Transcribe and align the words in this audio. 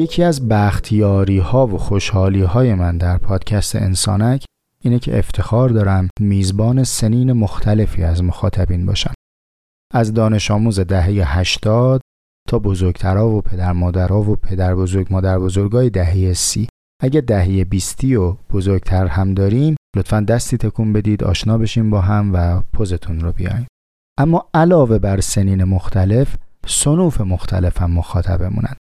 یکی 0.00 0.22
از 0.22 0.48
بختیاری 0.48 1.38
ها 1.38 1.66
و 1.66 1.78
خوشحالی 1.78 2.42
های 2.42 2.74
من 2.74 2.98
در 2.98 3.18
پادکست 3.18 3.76
انسانک 3.76 4.44
اینه 4.82 4.98
که 4.98 5.18
افتخار 5.18 5.68
دارم 5.68 6.08
میزبان 6.20 6.84
سنین 6.84 7.32
مختلفی 7.32 8.02
از 8.02 8.22
مخاطبین 8.22 8.86
باشم. 8.86 9.14
از 9.94 10.14
دانش 10.14 10.50
آموز 10.50 10.80
دهه 10.80 11.38
80 11.38 12.00
تا 12.48 12.58
بزرگترا 12.58 13.28
و 13.28 13.40
پدر 13.40 13.72
مادرها 13.72 14.20
و 14.22 14.36
پدر 14.36 14.74
بزرگ 14.74 15.06
مادر 15.10 15.38
بزرگای 15.38 15.90
دهه 15.90 16.32
سی. 16.32 16.68
اگه 17.02 17.20
دهه 17.20 17.64
بیستی 17.64 18.14
و 18.14 18.32
بزرگتر 18.50 19.06
هم 19.06 19.34
داریم 19.34 19.76
لطفا 19.96 20.20
دستی 20.20 20.56
تکون 20.56 20.92
بدید 20.92 21.24
آشنا 21.24 21.58
بشیم 21.58 21.90
با 21.90 22.00
هم 22.00 22.30
و 22.34 22.62
پوزتون 22.72 23.20
رو 23.20 23.32
بیایم 23.32 23.66
اما 24.18 24.48
علاوه 24.54 24.98
بر 24.98 25.20
سنین 25.20 25.64
مختلف 25.64 26.36
سنوف 26.66 27.20
مختلف 27.20 27.82
هم 27.82 27.90
مخاطبمونن. 27.90 28.76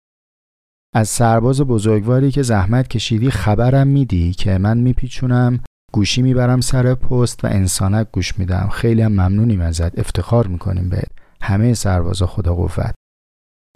از 0.98 1.10
سرباز 1.10 1.62
بزرگواری 1.62 2.32
که 2.32 2.42
زحمت 2.42 2.88
کشیدی 2.88 3.32
خبرم 3.32 3.88
میدی 3.88 4.34
که 4.34 4.58
من 4.58 4.78
میپیچونم 4.78 5.60
گوشی 5.94 6.22
می‌برم 6.22 6.62
سر 6.62 6.96
پست 6.96 7.46
و 7.46 7.48
انسانک 7.48 8.08
گوش 8.12 8.40
میدم. 8.40 8.70
خیلی 8.72 9.02
هم 9.02 9.12
ممنونیم 9.12 9.62
ازت. 9.62 10.00
افتخار 10.00 10.48
می‌کنیم 10.48 10.90
بهت. 10.90 11.08
همه 11.42 11.74
سربازا 11.74 12.28
خدا 12.28 12.56
قوت. 12.56 12.96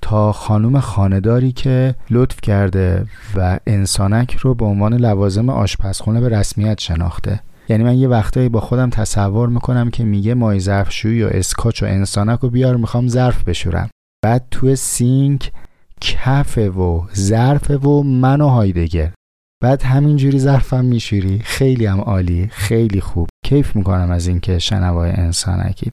تا 0.02 0.31
خانم 0.31 0.80
خانداری 0.80 1.52
که 1.52 1.95
لطف 2.09 2.42
کرده 2.42 3.05
و 3.36 3.59
انسانک 3.67 4.36
رو 4.36 4.55
به 4.55 4.66
عنوان 4.66 4.94
لوازم 4.94 5.49
آشپزخونه 5.49 6.22
به 6.22 6.30
رسمیت 6.30 6.80
شناخته. 6.80 7.39
یعنی 7.69 7.83
من 7.83 7.97
یه 7.97 8.08
وقتایی 8.08 8.49
با 8.49 8.59
خودم 8.59 8.89
تصور 8.89 9.49
می‌کنم 9.49 9.89
که 9.89 10.03
میگه 10.03 10.33
مای 10.33 10.59
ظرفشویی 10.59 11.23
و 11.23 11.30
اسکاچ 11.31 11.83
و 11.83 11.86
انسانک 11.86 12.39
رو 12.39 12.49
بیار 12.49 12.77
می‌خوام 12.77 13.08
ظرف 13.08 13.44
بشورم. 13.44 13.89
بعد 14.23 14.47
تو 14.52 14.75
سینک 14.75 15.52
کفه 16.02 16.69
و 16.69 17.07
ظرف 17.16 17.85
و 17.85 18.03
من 18.03 18.41
و 18.41 18.47
هایدگر. 18.47 19.13
بعد 19.63 19.81
همینجوری 19.81 20.39
ظرفم 20.39 20.85
میشوری. 20.85 21.39
خیلی 21.39 21.85
هم 21.85 22.02
عالی 22.02 22.47
خیلی 22.47 23.02
خوب. 23.02 23.30
کیف 23.45 23.75
می‌کنم 23.75 24.11
از 24.11 24.27
اینکه 24.27 24.59
شنوای 24.59 25.11
انسانکی. 25.11 25.91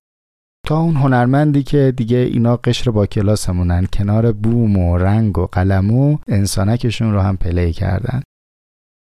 تا 0.66 0.78
اون 0.80 0.96
هنرمندی 0.96 1.62
که 1.62 1.92
دیگه 1.96 2.16
اینا 2.16 2.56
قشر 2.56 2.90
با 2.90 3.06
کلاسمونن 3.06 3.86
کنار 3.92 4.32
بوم 4.32 4.76
و 4.76 4.98
رنگ 4.98 5.38
و 5.38 5.46
قلمو 5.46 6.18
انسانکشون 6.28 7.12
رو 7.12 7.20
هم 7.20 7.36
پلی 7.36 7.72
کردن. 7.72 8.22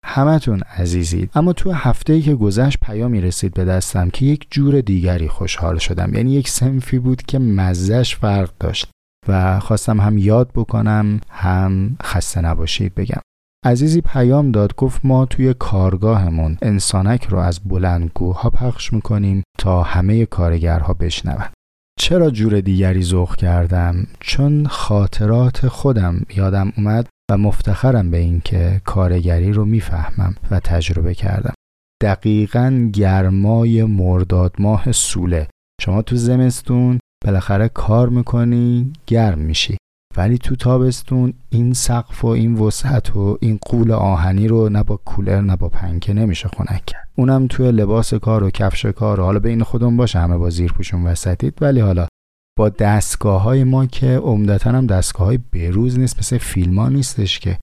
همتون 0.06 0.60
عزیزید. 0.60 1.32
اما 1.36 1.54
تو 1.54 1.72
هفته 1.72 2.14
ای 2.14 2.22
که 2.22 2.36
گذشت 2.36 2.78
پیامی 2.80 3.22
رسید 3.22 3.54
به 3.54 3.66
دستم 3.66 4.10
که 4.10 4.26
یک 4.26 4.48
جور 4.52 4.82
دیگری 4.82 5.28
خوشحال 5.28 5.78
شدم. 5.78 6.14
یعنی 6.14 6.34
یک 6.34 6.50
سنفی 6.50 7.00
بود 7.00 7.22
که 7.22 7.40
مزش 7.40 8.16
فرق 8.16 8.52
داشت. 8.60 8.88
و 9.28 9.60
خواستم 9.60 10.02
هم 10.02 10.18
یاد 10.18 10.52
بکنم 10.56 11.20
هم 11.30 11.98
خسته 12.04 12.42
نباشید 12.42 12.96
بگم. 12.96 13.22
عزیزی 13.66 14.02
پیام 14.02 14.52
داد 14.52 14.76
گفت 14.76 15.02
ما 15.04 15.26
توی 15.26 15.54
کارگاهمون 15.54 16.58
انسانک 16.62 17.26
رو 17.26 17.38
از 17.38 17.60
بلندگوها 17.60 18.50
پخش 18.50 18.94
می‌کنیم 18.94 19.44
تا 19.60 19.84
همه 19.84 20.26
کارگرها 20.26 20.94
بشنون. 20.94 21.46
چرا 22.00 22.30
جور 22.30 22.62
دیگری 22.62 23.04
ذوق 23.04 23.36
کردم؟ 23.36 24.08
چون 24.20 24.68
خاطرات 24.68 25.68
خودم 25.68 26.22
یادم 26.36 26.74
اومد 26.78 27.08
و 27.32 27.38
مفتخرم 27.38 28.12
به 28.12 28.18
اینکه 28.18 28.82
کارگری 28.86 29.52
رو 29.52 29.66
می‌فهمم 29.66 30.36
و 30.52 30.60
تجربه 30.60 31.14
کردم. 31.14 31.54
دقیقا 32.02 32.90
گرمای 32.94 33.84
مرداد 33.84 34.56
ماه 34.60 34.92
سوله. 34.92 35.48
شما 35.82 36.02
تو 36.02 36.16
زمستون 36.16 37.00
بالاخره 37.26 37.68
کار 37.68 38.10
می‌کنی 38.10 38.94
گرم 39.08 39.40
میشی. 39.40 39.78
ولی 40.18 40.38
تو 40.38 40.56
تابستون 40.56 41.34
این 41.50 41.74
سقف 41.74 42.26
و 42.26 42.28
این 42.28 42.56
وسعت 42.56 43.16
و 43.16 43.38
این 43.42 43.60
قول 43.62 43.92
آهنی 43.92 44.48
رو 44.48 44.70
نه 44.70 44.84
با 44.84 44.98
کولر 44.98 45.42
نه 45.42 45.56
با 45.56 45.70
پنکه 45.70 46.14
نمیشه 46.14 46.48
خنک 46.48 46.86
کرد. 46.86 47.08
اونم 47.16 47.48
توی 47.48 47.72
لباس 47.72 48.14
کار 48.14 48.44
و 48.44 48.50
کفش 48.50 48.86
کار. 48.86 49.20
و 49.20 49.24
حالا 49.24 49.40
بین 49.40 49.64
خودمون 49.64 49.98
باشه 49.98 50.20
همه 50.20 50.38
با 50.38 50.50
زیر 50.50 50.74
پوشون 50.74 51.04
وسطید. 51.04 51.58
ولی 51.62 51.80
حالا 51.80 52.08
با 52.58 52.70
دستگاه 52.70 53.42
های 53.42 53.64
ما 53.64 53.86
که 53.86 54.18
عمدتا 54.18 54.72
هم 54.72 54.88
دستگاه 54.88 55.28
های 55.28 55.38
بروز 55.38 56.00
نیست 56.00 56.18
مثل 56.20 56.38
فیلم 56.38 56.80
ها 56.80 56.90
نیستش 56.90 57.40
که. 57.40 57.60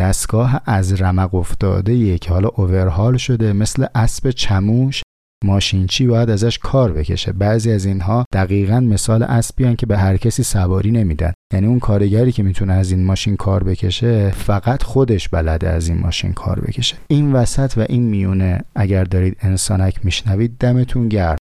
دستگاه 0.00 0.60
از 0.64 1.02
رمق 1.02 1.34
افتاده 1.34 2.18
که 2.18 2.30
حالا 2.30 2.48
اوورهال 2.48 3.16
شده 3.16 3.52
مثل 3.52 3.86
اسب 3.94 4.30
چموش. 4.30 5.02
ماشینچی 5.44 6.06
باید 6.06 6.30
ازش 6.30 6.58
کار 6.58 6.92
بکشه. 6.92 7.32
بعضی 7.32 7.72
از 7.72 7.84
اینها 7.84 8.24
دقیقا 8.32 8.80
مثال 8.80 9.22
اسبی 9.22 9.76
که 9.76 9.86
به 9.86 9.98
هر 9.98 10.16
کسی 10.16 10.42
سواری 10.42 10.90
نمیدن. 10.90 11.32
یعنی 11.52 11.66
اون 11.66 11.78
کارگری 11.78 12.32
که 12.32 12.42
می‌تونه 12.42 12.72
از 12.72 12.90
این 12.90 13.04
ماشین 13.04 13.36
کار 13.36 13.64
بکشه 13.64 14.30
فقط 14.30 14.82
خودش 14.82 15.28
بلده 15.28 15.68
از 15.68 15.88
این 15.88 15.98
ماشین 15.98 16.32
کار 16.32 16.60
بکشه. 16.60 16.96
این 17.08 17.32
وسط 17.32 17.72
و 17.76 17.86
این 17.88 18.02
میونه 18.02 18.60
اگر 18.74 19.04
دارید 19.04 19.36
انسانک 19.40 20.04
میشنوید 20.04 20.58
دمتون 20.58 21.08
گرم. 21.08 21.36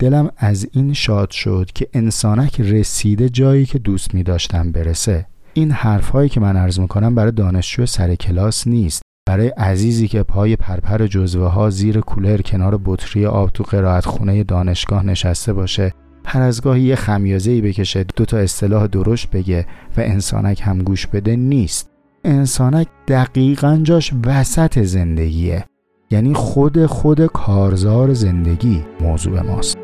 دلم 0.00 0.30
از 0.36 0.68
این 0.72 0.92
شاد 0.92 1.30
شد 1.30 1.70
که 1.74 1.88
انسانک 1.92 2.60
رسیده 2.60 3.28
جایی 3.28 3.66
که 3.66 3.78
دوست 3.78 4.14
می 4.14 4.22
برسه. 4.22 5.26
این 5.54 5.70
حرفهایی 5.70 6.28
که 6.28 6.40
من 6.40 6.56
عرض 6.56 6.80
می‌کنم 6.80 7.14
برای 7.14 7.32
دانشجو 7.32 7.86
سر 7.86 8.14
کلاس 8.14 8.66
نیست. 8.66 9.02
برای 9.32 9.48
عزیزی 9.48 10.08
که 10.08 10.22
پای 10.22 10.56
پرپر 10.56 11.06
جزوه 11.06 11.48
ها 11.48 11.70
زیر 11.70 12.00
کولر 12.00 12.40
کنار 12.40 12.80
بطری 12.84 13.26
آب 13.26 13.50
تو 13.50 13.64
قرائت 13.64 14.06
خونه 14.06 14.44
دانشگاه 14.44 15.06
نشسته 15.06 15.52
باشه 15.52 15.92
هر 16.24 16.42
از 16.42 16.62
گاهی 16.62 16.82
یه 16.82 16.94
خمیازه 16.94 17.50
ای 17.50 17.60
بکشه 17.60 18.04
دو 18.16 18.24
تا 18.24 18.38
اصطلاح 18.38 18.86
درشت 18.86 19.30
بگه 19.30 19.66
و 19.96 20.00
انسانک 20.00 20.60
هم 20.64 20.78
گوش 20.78 21.06
بده 21.06 21.36
نیست. 21.36 21.90
انسانک 22.24 22.86
دقیقا 23.08 23.80
جاش 23.82 24.12
وسط 24.26 24.78
زندگیه 24.78 25.64
یعنی 26.10 26.34
خود 26.34 26.86
خود 26.86 27.26
کارزار 27.26 28.12
زندگی 28.12 28.84
موضوع 29.00 29.42
ماست. 29.42 29.81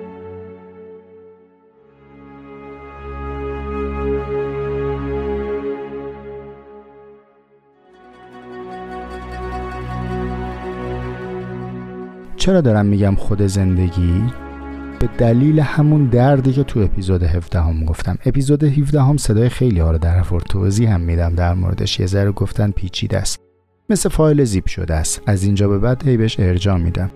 چرا 12.48 12.60
دارم 12.60 12.86
میگم 12.86 13.14
خود 13.14 13.42
زندگی؟ 13.42 14.24
به 15.00 15.08
دلیل 15.18 15.60
همون 15.60 16.04
دردی 16.04 16.52
که 16.52 16.62
تو 16.64 16.80
اپیزود 16.80 17.22
17 17.22 17.60
هم 17.60 17.84
گفتم. 17.84 18.18
اپیزود 18.26 18.64
17 18.64 19.02
هم 19.02 19.16
صدای 19.16 19.48
خیلی 19.48 19.80
ها 19.80 19.90
رو 19.90 19.98
در 19.98 20.22
توضیح 20.22 20.94
هم 20.94 21.00
میدم 21.00 21.34
در 21.34 21.54
موردش. 21.54 22.00
یه 22.00 22.06
ذره 22.06 22.32
گفتن 22.32 22.70
پیچیده 22.70 23.18
است. 23.18 23.40
مثل 23.90 24.08
فایل 24.08 24.44
زیپ 24.44 24.66
شده 24.66 24.94
است. 24.94 25.22
از 25.26 25.44
اینجا 25.44 25.68
به 25.68 25.78
بعد 25.78 26.08
هی 26.08 26.16
بهش 26.16 26.40
ارجاع 26.40 26.78
میدم. 26.78 27.10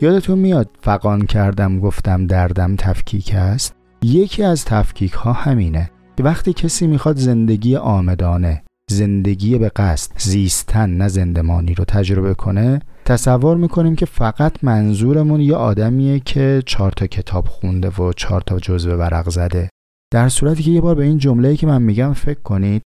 یادتون 0.00 0.38
میاد 0.38 0.70
فقان 0.82 1.26
کردم 1.26 1.80
گفتم 1.80 2.26
دردم 2.26 2.76
تفکیک 2.76 3.34
است؟ 3.34 3.74
یکی 4.02 4.42
از 4.42 4.64
تفکیک 4.64 5.12
ها 5.12 5.32
همینه. 5.32 5.90
که 6.16 6.22
وقتی 6.22 6.52
کسی 6.52 6.86
می‌خواد 6.86 7.16
زندگی 7.16 7.76
آمدانه 7.76 8.62
زندگی 8.90 9.58
به 9.58 9.68
قصد 9.68 10.12
زیستن 10.18 10.90
نه 10.90 11.08
زندمانی 11.08 11.74
رو 11.74 11.84
تجربه 11.84 12.34
کنه 12.34 12.80
تصور 13.06 13.56
می‌کنیم 13.56 13.96
که 13.96 14.06
فقط 14.06 14.64
منظورمون 14.64 15.40
یه 15.40 15.54
آدمیه 15.54 16.20
که 16.20 16.62
چهار 16.66 16.92
تا 16.92 17.06
کتاب 17.06 17.48
خونده 17.48 17.88
و 17.88 18.12
چهار 18.12 18.40
تا 18.40 18.58
جزوه 18.58 18.94
ورق 18.94 19.30
زده. 19.30 19.68
در 20.12 20.28
صورتی 20.28 20.62
که 20.62 20.70
یه 20.70 20.80
بار 20.80 20.94
به 20.94 21.04
این 21.04 21.18
جمله 21.18 21.56
که 21.56 21.66
من 21.66 21.82
میگم 21.82 22.12
فکر 22.12 22.40
کنید. 22.40 22.82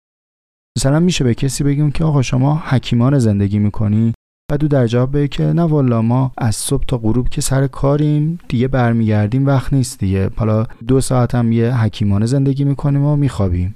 مثلا 0.77 0.99
میشه 0.99 1.23
به 1.23 1.33
کسی 1.33 1.63
بگیم 1.63 1.91
که 1.91 2.03
آقا 2.03 2.21
شما 2.21 2.63
حکیمان 2.65 3.19
زندگی 3.19 3.59
می‌کنی؟ 3.59 4.13
و 4.51 4.57
دو 4.57 4.67
در 4.67 4.87
جواب 4.87 5.17
بگه 5.17 5.27
که 5.27 5.43
نه 5.43 5.61
والا 5.61 6.01
ما 6.01 6.31
از 6.37 6.55
صبح 6.55 6.85
تا 6.85 6.97
غروب 6.97 7.29
که 7.29 7.41
سر 7.41 7.67
کاریم 7.67 8.39
دیگه 8.47 8.67
برمیگردیم 8.67 9.45
وقت 9.45 9.73
نیست 9.73 9.99
دیگه. 9.99 10.29
حالا 10.35 10.65
دو 10.87 11.01
ساعت 11.01 11.35
هم 11.35 11.51
یه 11.51 11.77
حکیمانه 11.77 12.25
زندگی 12.25 12.63
می‌کنیم 12.63 13.03
و 13.05 13.15
میخوابیم. 13.15 13.73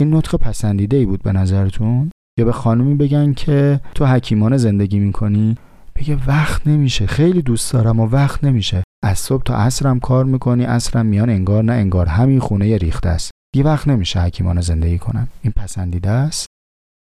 این 0.00 0.14
نطق 0.14 0.36
پسندیده 0.36 0.96
ای 0.96 1.06
بود 1.06 1.22
به 1.22 1.32
نظرتون؟ 1.32 2.10
یا 2.38 2.44
به 2.44 2.52
خانومی 2.52 2.94
بگن 2.94 3.32
که 3.32 3.80
تو 3.94 4.06
حکیمانه 4.06 4.56
زندگی 4.56 4.98
می‌کنی؟ 4.98 5.56
میگه 6.00 6.18
وقت 6.26 6.66
نمیشه 6.66 7.06
خیلی 7.06 7.42
دوست 7.42 7.72
دارم 7.72 8.00
و 8.00 8.06
وقت 8.06 8.44
نمیشه. 8.44 8.82
از 9.04 9.18
صبح 9.18 9.42
تا 9.42 9.56
عصرم 9.56 10.00
کار 10.00 10.24
می‌کنی 10.24 10.64
عصرم 10.64 11.06
میان 11.06 11.30
انگار 11.30 11.64
نه 11.64 11.72
انگار 11.72 12.06
همین 12.06 12.40
خونه 12.40 12.76
ریخته 12.76 13.08
است. 13.08 13.30
یه 13.56 13.64
وقت 13.64 13.88
نمیشه 13.88 14.20
حکیمانه 14.20 14.60
زندگی 14.60 14.98
کنم 14.98 15.28
این 15.42 15.52
پسندیده 15.56 16.10
است؟ 16.10 16.46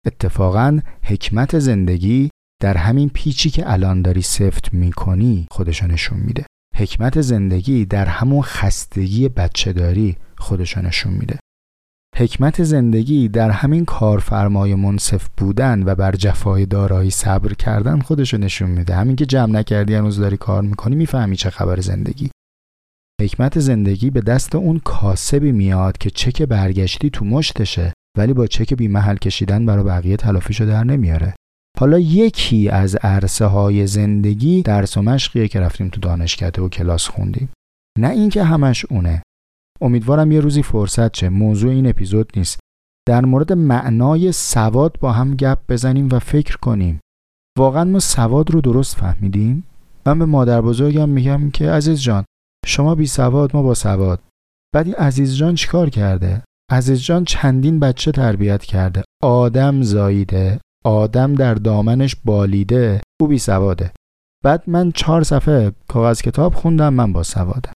اتفاقا 0.06 0.81
حکمت 1.02 1.58
زندگی 1.58 2.31
در 2.62 2.76
همین 2.76 3.08
پیچی 3.08 3.50
که 3.50 3.73
الان 3.73 4.02
داری 4.02 4.23
سفت 4.23 4.75
می‌کنی 4.75 5.46
خودشو 5.50 5.87
نشون 5.87 6.19
میده. 6.20 6.46
حکمت 6.76 7.20
زندگی 7.20 7.84
در 7.84 8.06
همون 8.06 8.43
خستگی 8.43 9.29
بچه 9.29 9.73
داری 9.73 10.17
خودشو 10.38 10.82
نشون 10.82 11.12
میده. 11.12 11.38
حکمت 12.16 12.62
زندگی 12.62 13.28
در 13.28 13.50
همین 13.50 13.84
کارفرمای 13.84 14.74
منصف 14.74 15.28
بودن 15.36 15.82
و 15.82 15.94
بر 15.94 16.12
جفای 16.12 16.66
دارایی 16.66 17.10
صبر 17.10 17.54
کردن 17.54 18.00
خودشو 18.00 18.38
نشون 18.38 18.70
میده. 18.70 18.94
همین 18.94 19.16
که 19.16 19.26
جمع 19.26 19.52
نکردی 19.52 19.94
هنوز 19.94 20.18
داری 20.18 20.36
کار 20.36 20.62
می‌کنی 20.62 20.96
می‌فهمی 20.96 21.36
چه 21.36 21.50
خبر 21.50 21.80
زندگی. 21.80 22.30
حکمت 23.22 23.58
زندگی 23.58 24.10
به 24.10 24.20
دست 24.20 24.54
اون 24.54 24.78
کاسبی 24.78 25.52
میاد 25.52 25.98
که 25.98 26.10
چک 26.10 26.42
برگشتی 26.42 27.10
تو 27.10 27.24
مشتشه 27.24 27.92
ولی 28.18 28.32
با 28.32 28.46
چک 28.46 28.74
بی 28.74 28.88
محل 28.88 29.16
کشیدن 29.16 29.66
برای 29.66 29.84
بقیه 29.84 30.16
تلافیشو 30.16 30.66
در 30.66 30.84
نمیاره. 30.84 31.34
حالا 31.80 31.98
یکی 31.98 32.68
از 32.68 32.96
عرصه 32.96 33.44
های 33.46 33.86
زندگی 33.86 34.62
درس 34.62 34.96
و 34.96 35.02
مشقیه 35.02 35.48
که 35.48 35.60
رفتیم 35.60 35.88
تو 35.88 36.00
دانشکده 36.00 36.62
و 36.62 36.68
کلاس 36.68 37.08
خوندیم. 37.08 37.48
نه 37.98 38.08
اینکه 38.08 38.44
همش 38.44 38.86
اونه. 38.90 39.22
امیدوارم 39.82 40.32
یه 40.32 40.40
روزی 40.40 40.62
فرصت 40.62 41.12
چه 41.12 41.29
موضوع 41.29 41.70
این 41.70 41.87
اپیزود 41.87 42.32
نیست. 42.37 42.61
در 43.08 43.25
مورد 43.25 43.52
معنای 43.52 44.32
سواد 44.32 44.96
با 45.00 45.12
هم 45.12 45.34
گپ 45.34 45.58
بزنیم 45.69 46.08
و 46.12 46.19
فکر 46.19 46.56
کنیم. 46.56 47.00
واقعا 47.58 47.84
ما 47.84 47.99
سواد 47.99 48.50
رو 48.50 48.61
درست 48.61 48.96
فهمیدیم؟ 48.96 49.64
من 50.06 50.19
به 50.19 50.25
مادر 50.25 50.61
بزرگم 50.61 51.08
میگم 51.08 51.50
که 51.50 51.70
عزیز 51.70 52.00
جان 52.00 52.25
شما 52.67 52.94
بی 52.94 53.06
سواد 53.06 53.56
ما 53.56 53.62
با 53.62 53.75
سواد. 53.75 54.20
بعد 54.75 54.94
عزیز 54.94 55.37
جان 55.37 55.55
چیکار 55.55 55.90
کرده؟ 55.90 56.43
عزیز 56.70 57.00
جان 57.00 57.25
چندین 57.25 57.81
بچه 57.81 58.12
تربیت 58.12 58.64
کرده. 58.64 59.02
آدم 59.23 59.82
زاییده. 59.82 60.61
آدم 60.84 61.34
در 61.34 61.55
دامنش 61.55 62.17
بالیده. 62.25 63.00
او 63.20 63.26
بی 63.29 63.38
سواده. 63.38 63.93
بعد 64.44 64.62
من 64.67 64.93
چهار 64.93 65.23
صفحه 65.23 65.73
کاغذ 65.88 66.23
کتاب 66.23 66.55
خوندم 66.55 66.94
من 66.94 67.12
با 67.12 67.23
سوادم 67.23 67.71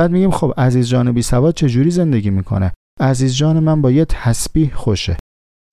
بعد 0.00 0.10
میگیم 0.10 0.30
خب 0.30 0.54
عزیز 0.58 0.88
جان 0.88 1.12
بی 1.12 1.22
سواد 1.22 1.54
چجوری 1.54 1.90
زندگی 1.90 2.30
می‌کنه؟ 2.30 2.72
عزیز 3.00 3.34
جان 3.34 3.60
من 3.60 3.82
با 3.82 3.90
یه 3.90 4.04
تسبیح 4.04 4.74
خوشه. 4.74 5.16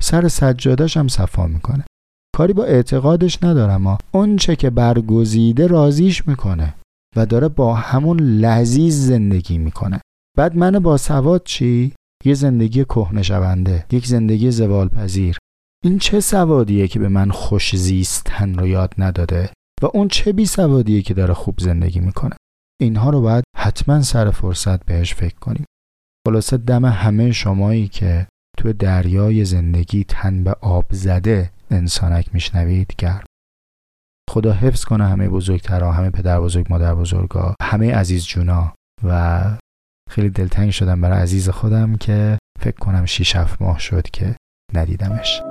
سر 0.01 0.27
سجادش 0.27 0.97
هم 0.97 1.07
صفا 1.07 1.47
می‌کنه. 1.47 1.85
کاری 2.35 2.53
با 2.53 2.63
اعتقادش 2.63 3.43
ندارم 3.43 3.81
ما 3.81 3.97
اون 4.11 4.35
چه 4.35 4.55
که 4.55 4.69
برگزیده 4.69 5.67
رازیش 5.67 6.27
می‌کنه 6.27 6.73
و 7.15 7.25
داره 7.25 7.47
با 7.47 7.73
همون 7.73 8.19
لذیذ 8.19 9.07
زندگی 9.07 9.57
می‌کنه. 9.57 10.01
بعد 10.37 10.55
من 10.55 10.79
با 10.79 10.97
سواد 10.97 11.41
چی؟ 11.45 11.93
یه 12.25 12.33
زندگی 12.33 12.83
کهنه 12.83 13.21
شونده 13.21 13.85
یک 13.91 14.07
زندگی 14.07 14.51
زوال 14.51 14.87
پذیر 14.87 15.37
این 15.83 15.99
چه 15.99 16.19
سوادیه 16.19 16.87
که 16.87 16.99
به 16.99 17.07
من 17.07 17.31
خوش 17.31 17.75
زیستن 17.75 18.53
رو 18.53 18.67
یاد 18.67 18.93
نداده؟ 18.97 19.49
و 19.81 19.85
اون 19.93 20.07
چه 20.07 20.33
بی 20.33 20.45
سوادیه 20.45 21.01
که 21.01 21.13
داره 21.13 21.33
خوب 21.33 21.59
زندگی 21.59 21.99
می‌کنه؟ 21.99 22.35
اینها 22.81 23.09
رو 23.09 23.21
باید 23.21 23.43
حتما 23.77 24.01
سر 24.01 24.31
فرصت 24.31 24.85
بهش 24.85 25.13
فکر 25.13 25.35
کنیم. 25.35 25.65
خلاصه 26.27 26.57
دم 26.57 26.85
همه 26.85 27.31
شمایی 27.31 27.87
که 27.87 28.27
تو 28.57 28.73
دریای 28.73 29.45
زندگی 29.45 30.03
تن 30.03 30.43
به 30.43 30.55
آب 30.61 30.85
زده 30.89 31.51
انسانک 31.71 32.29
میشنوید 32.33 32.93
گرم. 32.97 33.23
خدا 34.29 34.53
حفظ 34.53 34.83
کنه 34.83 35.07
همه 35.07 35.29
بزرگترها 35.29 35.91
همه 35.91 36.09
پدر 36.09 36.41
بزرگ 36.41 36.67
مادر 36.69 36.95
بزرگا 36.95 37.55
همه 37.61 37.95
عزیز 37.95 38.25
جونا. 38.25 38.73
و 39.03 39.43
خیلی 40.09 40.29
دلتنگ 40.29 40.71
شدم 40.71 41.01
برای 41.01 41.21
عزیز 41.21 41.49
خودم 41.49 41.95
که 41.95 42.37
فکر 42.59 42.77
کنم 42.77 43.05
6 43.05 43.35
7 43.35 43.61
ماه 43.61 43.79
شد 43.79 44.09
که 44.09 44.35
ندیدمش. 44.73 45.41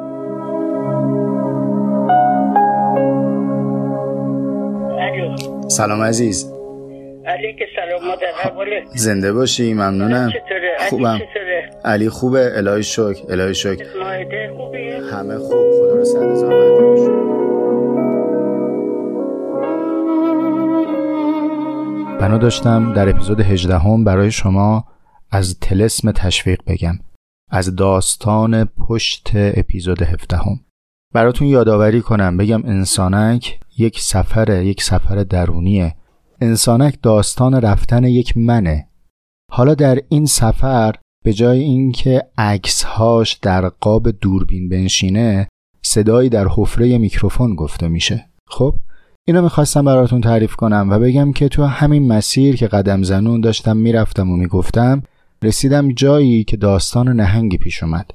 سلام 5.69 6.03
عزیز. 6.03 6.56
علیک 7.27 7.57
سلام 7.77 8.09
مادر 8.09 8.87
زنده 8.95 9.33
باشی 9.33 9.75
ممنونم. 9.75 10.33
خوبم. 10.91 11.19
علی 11.85 12.09
خوبه؟ 12.09 12.53
الهی 12.57 12.83
شکر 12.83 13.23
الهی 13.29 13.55
شکر. 13.55 13.85
همه 15.13 15.39
خوب. 15.39 15.49
خدا 15.49 15.95
رو 15.95 16.31
هزار 16.33 16.77
بنا 22.21 22.39
داشتم 22.39 22.93
در 22.93 23.09
اپیزود 23.09 23.41
18 23.41 23.79
هم 23.79 24.05
برای 24.05 24.31
شما 24.31 24.85
از 25.31 25.61
تلسم 25.61 26.13
تشویق 26.13 26.61
بگم. 26.67 26.99
از 27.51 27.77
داستان 27.77 28.65
پشت 28.89 29.31
اپیزود 29.35 30.03
17 30.03 30.37
هم. 30.37 30.61
براتون 31.15 31.49
یادآوری 31.49 32.01
کنم 32.01 32.37
بگم 32.37 32.63
انسانک 32.65 33.59
یک 33.79 34.01
سفر 34.01 34.63
یک 34.63 34.83
سفر 34.83 35.15
درونیه. 35.15 35.95
انسانک 36.41 36.99
داستان 37.03 37.55
رفتن 37.55 38.05
یک 38.05 38.37
منه. 38.37 38.89
حالا 39.53 39.75
در 39.75 39.99
این 40.09 40.27
سفر 40.27 40.95
به 41.25 41.33
جای 41.33 41.61
اینکه 41.61 42.23
عکسهاش 42.39 43.33
در 43.33 43.69
قاب 43.69 44.11
دوربین 44.11 44.69
بنشینه 44.69 45.49
صدایی 45.83 46.29
در 46.29 46.49
حفره 46.49 46.99
میکروفون 46.99 47.55
گفته 47.55 47.89
میشه. 47.89 48.29
خب 48.49 48.75
اینو 49.29 49.43
می‌خواستم 49.43 49.85
براتون 49.85 50.21
تعریف 50.21 50.57
کنم 50.57 50.89
و 50.91 50.99
بگم 50.99 51.33
که 51.33 51.49
تو 51.49 51.65
همین 51.65 52.09
مسیر 52.09 52.57
که 52.57 52.67
قدم 52.67 53.03
زنون 53.03 53.41
داشتم 53.41 53.77
می‌رفتم 53.77 54.31
و 54.31 54.37
می‌گفتم 54.37 55.03
رسیدم 55.43 55.93
جایی 55.93 56.45
که 56.45 56.57
داستان 56.57 57.09
نهنگی 57.09 57.57
پیش 57.57 57.83
اومد. 57.83 58.11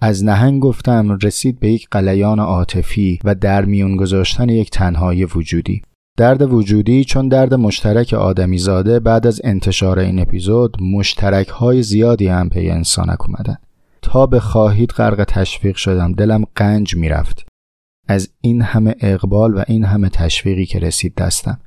از 0.00 0.24
نهنگ 0.24 0.62
گفتم 0.62 1.18
رسید 1.22 1.60
به 1.60 1.72
یک 1.72 1.88
قلیان 1.90 2.40
عاطفی 2.40 3.18
و 3.24 3.34
در 3.34 3.64
میون 3.64 3.96
گذاشتن 3.96 4.48
یک 4.48 4.70
تنهایی 4.70 5.24
وجودی. 5.24 5.82
درد 6.18 6.42
وجودی 6.42 7.04
چون 7.04 7.28
درد 7.28 7.54
مشترک 7.54 8.14
آدمی 8.14 8.58
زاده 8.58 9.00
بعد 9.00 9.26
از 9.26 9.40
انتشار 9.44 9.98
این 9.98 10.18
اپیزود 10.18 10.76
مشترک 10.82 11.48
های 11.48 11.82
زیادی 11.82 12.26
هم 12.26 12.48
پی 12.48 12.70
انسانک 12.70 13.28
اومدن. 13.28 13.56
تا 14.02 14.26
به 14.26 14.40
خواهید 14.40 14.90
غرق 14.90 15.24
تشویق 15.28 15.76
شدم 15.76 16.12
دلم 16.12 16.44
قنج 16.56 16.96
می‌رفت. 16.96 17.46
از 18.08 18.28
این 18.40 18.62
همه 18.62 18.94
اقبال 19.00 19.54
و 19.54 19.62
این 19.66 19.84
همه 19.84 20.08
تشویقی 20.08 20.66
که 20.66 20.78
رسید 20.78 21.14
دستم. 21.14 21.60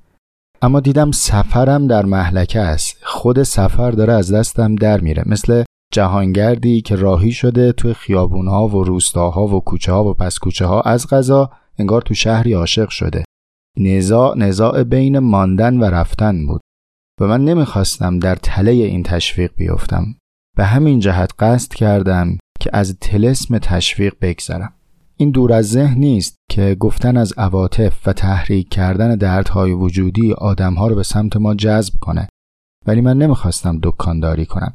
اما 0.62 0.80
دیدم 0.80 1.12
سفرم 1.12 1.88
در 1.88 2.06
محلکه 2.06 2.60
است. 2.60 2.98
خود 3.04 3.44
سفر 3.44 3.92
داره 3.92 4.14
از 4.14 4.34
دستم 4.34 4.76
در 4.76 5.00
میره. 5.00 5.24
مثل 5.26 5.64
جهانگردی 5.94 6.82
که 6.82 6.96
راهی 6.96 7.32
شده 7.32 7.72
توی 7.72 7.94
خیابونها 7.94 8.68
و 8.68 8.84
روستاها 8.84 9.48
و 9.48 9.60
کوچه 9.60 9.92
ها 9.92 10.04
و 10.04 10.14
پس 10.14 10.40
کوچه 10.40 10.66
ها 10.66 10.82
از 10.82 11.08
غذا 11.08 11.50
انگار 11.80 12.02
تو 12.02 12.14
شهری 12.14 12.54
عاشق 12.54 12.90
شده. 12.90 13.24
نزاع 13.80 14.38
نزاع 14.38 14.84
بین 14.84 15.20
ماندن 15.20 15.78
و 15.78 15.84
رفتن 15.84 16.46
بود. 16.46 16.62
و 17.22 17.28
من 17.28 17.46
نمی‌خواستم 17.46 18.20
در 18.20 18.36
تله 18.36 18.72
این 18.72 19.04
تشویق 19.04 19.52
بیفتم. 19.56 20.06
به 20.58 20.66
همین 20.66 21.00
جهت 21.00 21.32
قصد 21.40 21.74
کردم 21.74 22.38
که 22.60 22.70
از 22.74 22.98
تلسم 23.02 23.58
تشویق 23.58 24.14
بگذرم. 24.22 24.74
این 25.18 25.32
دور 25.32 25.54
از 25.54 25.70
ذهن 25.70 26.00
نیست 26.00 26.36
که 26.52 26.78
گفتن 26.80 27.18
از 27.18 27.34
عواطف 27.38 28.08
و 28.08 28.14
تحریک 28.14 28.70
کردن 28.70 29.16
دردهای 29.16 29.72
وجودی 29.72 30.34
آدمها 30.34 30.88
رو 30.88 30.96
به 30.96 31.04
سمت 31.04 31.38
ما 31.38 31.56
جذب 31.56 31.94
کنه. 32.00 32.28
ولی 32.88 33.02
من 33.02 33.18
نمی‌خواستم 33.18 33.80
دکانداری 33.84 34.46
کنم. 34.46 34.74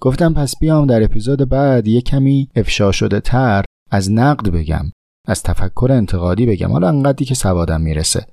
گفتم 0.00 0.34
پس 0.34 0.58
بیام 0.58 0.86
در 0.86 1.02
اپیزود 1.02 1.48
بعد 1.48 1.88
یه 1.88 2.00
کمی 2.00 2.48
افشا 2.54 2.92
شده 2.92 3.20
تر 3.20 3.64
از 3.90 4.12
نقد 4.12 4.48
بگم 4.48 4.90
از 5.28 5.42
تفکر 5.42 5.88
انتقادی 5.90 6.46
بگم. 6.46 6.72
حالا 6.72 6.88
انقدری 6.88 7.24
که 7.24 7.34
سوادم 7.34 7.80
می‌رسه. 7.80 8.26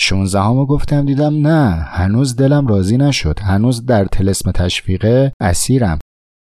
16 0.00 0.40
همو 0.40 0.66
گفتم 0.66 1.04
دیدم 1.04 1.46
نه 1.46 1.70
هنوز 1.70 2.36
دلم 2.36 2.66
راضی 2.66 2.96
نشد. 2.96 3.38
هنوز 3.40 3.86
در 3.86 4.04
تلسم 4.04 4.50
تشویقه 4.50 5.32
اسیرم. 5.40 5.98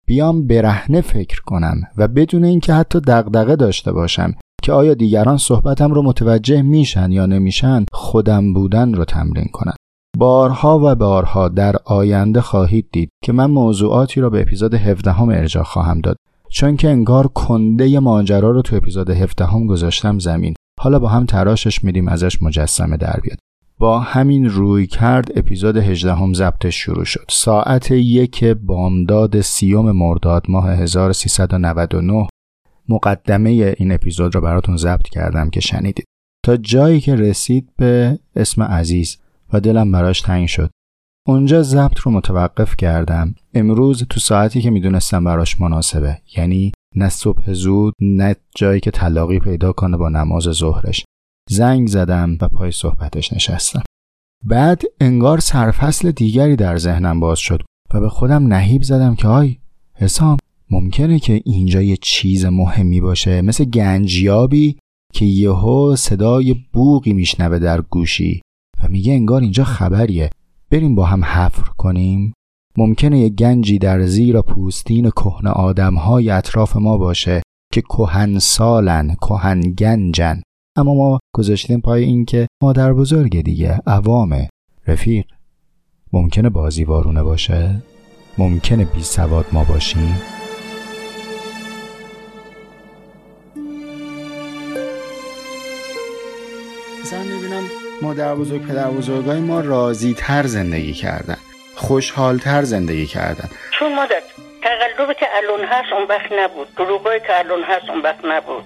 بیام 0.07 0.47
برهنه 0.47 1.01
فکر 1.01 1.41
کنم 1.45 1.81
و 1.97 2.07
بدون 2.07 2.43
اینکه 2.43 2.73
حتی 2.73 2.99
دغدغه 2.99 3.55
داشته 3.55 3.91
باشم 3.91 4.33
که 4.63 4.71
آیا 4.71 4.93
دیگران 4.93 5.37
صحبتم 5.37 5.91
رو 5.93 6.01
متوجه 6.01 6.61
میشن 6.61 7.11
یا 7.11 7.25
نمیشن 7.25 7.85
خودم 7.91 8.53
بودن 8.53 8.93
رو 8.93 9.05
تمرین 9.05 9.47
کنم. 9.53 9.75
بارها 10.17 10.79
و 10.83 10.95
بارها 10.95 11.47
در 11.49 11.75
آینده 11.85 12.41
خواهید 12.41 12.87
دید 12.91 13.09
که 13.23 13.31
من 13.31 13.51
موضوعاتی 13.51 14.21
را 14.21 14.29
به 14.29 14.41
اپیزود 14.41 14.73
17 14.73 15.11
هم 15.11 15.29
ارجاع 15.29 15.63
خواهم 15.63 16.01
داد. 16.01 16.15
چون 16.49 16.77
که 16.77 16.89
انگار 16.89 17.27
کنده 17.27 17.99
ماجرا 17.99 18.51
رو 18.51 18.61
تو 18.61 18.75
اپیزود 18.75 19.09
17 19.09 19.45
هم 19.45 19.67
گذاشتم 19.67 20.19
زمین. 20.19 20.53
حالا 20.81 20.99
با 20.99 21.07
هم 21.07 21.25
تراشش 21.25 21.83
میدیم 21.83 22.07
ازش 22.07 22.41
مجسمه 22.41 22.97
در 22.97 23.19
بیاد. 23.23 23.37
با 23.77 23.99
همین 23.99 24.49
روی 24.49 24.87
کرد 24.87 25.37
اپیزود 25.37 25.77
18 25.77 26.13
هم 26.13 26.33
ضبطش 26.33 26.75
شروع 26.75 27.03
شد. 27.03 27.25
ساعت 27.29 27.91
یک 27.91 28.43
بامداد 28.43 29.41
سیوم 29.41 29.91
مرداد 29.91 30.45
ماه 30.49 30.69
1399 30.69 32.27
مقدمه 32.89 33.49
این 33.49 33.91
اپیزود 33.91 34.35
رو 34.35 34.41
براتون 34.41 34.77
ضبط 34.77 35.09
کردم 35.09 35.49
که 35.49 35.59
شنیدید. 35.59 36.05
تا 36.45 36.57
جایی 36.57 36.99
که 36.99 37.15
رسید 37.15 37.69
به 37.77 38.19
اسم 38.35 38.63
عزیز 38.63 39.17
و 39.53 39.59
دلم 39.59 39.91
براش 39.91 40.21
تنگ 40.21 40.47
شد. 40.47 40.69
اونجا 41.27 41.63
ضبط 41.63 41.99
رو 41.99 42.11
متوقف 42.11 42.75
کردم. 42.75 43.35
امروز 43.53 44.03
تو 44.03 44.19
ساعتی 44.19 44.61
که 44.61 44.69
می‌دونستم 44.69 45.23
براش 45.23 45.61
مناسبه. 45.61 46.17
یعنی 46.37 46.71
نه 46.95 47.09
صبح 47.09 47.53
زود 47.53 47.93
نه 48.01 48.35
جایی 48.55 48.79
که 48.79 48.91
طلاقی 48.91 49.39
پیدا 49.39 49.71
کنه 49.71 49.97
با 49.97 50.09
نماز 50.09 50.43
ظهرش. 50.43 51.05
زنگ 51.49 51.87
زدم 51.87 52.37
و 52.41 52.47
پای 52.47 52.71
صحبتش 52.71 53.33
نشستم. 53.33 53.83
بعد 54.43 54.81
انگار 55.01 55.39
سرفصل 55.39 56.11
دیگری 56.11 56.55
در 56.55 56.77
ذهنم 56.77 57.19
باز 57.19 57.39
شد 57.39 57.61
و 57.93 57.99
به 57.99 58.09
خودم 58.09 58.53
نهیب 58.53 58.81
زدم 58.83 59.15
که 59.15 59.27
آی 59.27 59.57
حسام 59.95 60.37
ممکنه 60.69 61.19
که 61.19 61.41
اینجا 61.45 61.81
یه 61.81 61.97
چیز 62.01 62.45
مهمی 62.45 63.01
باشه 63.01 63.41
مثل 63.41 63.65
گنجیابی 63.65 64.77
که 65.13 65.25
یهو 65.25 65.95
صدای 65.95 66.55
بوقی 66.73 67.13
میشنوه 67.13 67.59
در 67.59 67.81
گوشی 67.81 68.41
و 68.83 68.87
میگه 68.89 69.13
انگار 69.13 69.41
اینجا 69.41 69.63
خبریه. 69.63 70.29
بریم 70.69 70.95
با 70.95 71.05
هم 71.05 71.25
حفر 71.25 71.63
کنیم. 71.77 72.33
ممکنه 72.77 73.19
یه 73.19 73.29
گنجی 73.29 73.79
در 73.79 74.05
زیر 74.05 74.41
پوستین 74.41 75.09
کهن 75.09 75.47
آدمهای 75.47 76.29
اطراف 76.29 76.75
ما 76.75 76.97
باشه 76.97 77.41
که 77.73 77.81
کهن 77.81 78.39
سالن 78.39 79.15
کهن 79.15 79.61
گنجن 79.61 80.41
اما 80.77 80.93
ما 80.93 81.19
گذاشتیم 81.35 81.81
پای 81.81 82.03
این 82.03 82.25
که 82.25 82.47
مادر 82.63 82.93
بزرگ 82.93 83.41
دیگه 83.41 83.79
عوامه. 83.87 84.49
رفیق 84.87 85.25
ممکنه 86.13 86.49
بازی 86.49 86.83
وارونه 86.83 87.23
باشه؟ 87.23 87.81
ممکنه 88.37 88.85
بی 88.85 89.03
سواد 89.03 89.45
ما 89.51 89.63
باشیم؟ 89.63 90.15
مثلا 97.01 97.23
می‌بینم 97.23 97.63
مادر 98.01 98.35
بزرگ 98.35 98.61
پدر 98.61 98.91
بزرگای 98.91 99.39
ما 99.39 99.59
راضی 99.59 100.13
تر 100.13 100.47
زندگی 100.47 100.93
کردن. 100.93 101.37
خوشحالتر 101.87 102.61
زندگی 102.61 103.05
کردن. 103.05 103.49
چون 103.79 103.95
مادر 103.95 104.21
تقلبی 104.63 105.13
که 105.13 105.27
الان 105.37 105.63
هست 105.65 105.93
اون 105.93 106.07
وقت 106.07 106.31
نبود. 106.31 106.67
دروغایی 106.77 107.19
که 107.19 107.39
الان 107.39 107.63
هست 107.63 107.89
اون 107.89 108.01
وقت 108.01 108.25
نبود. 108.25 108.63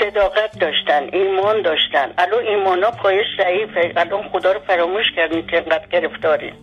صداقت 0.00 0.58
داشتن 0.60 1.08
ایمان 1.12 1.62
داشتن. 1.62 2.12
الان 2.18 2.44
ایمان 2.46 2.82
ها 2.82 2.90
پای 2.90 3.24
ضعیفه. 3.38 3.92
الان 3.96 4.28
خدا 4.28 4.52
رو 4.52 4.60
فراموش 4.66 5.04
کردیم 5.16 5.46
که 5.46 5.56
انقدر 5.56 5.86
گرفتاریم. 5.86 6.54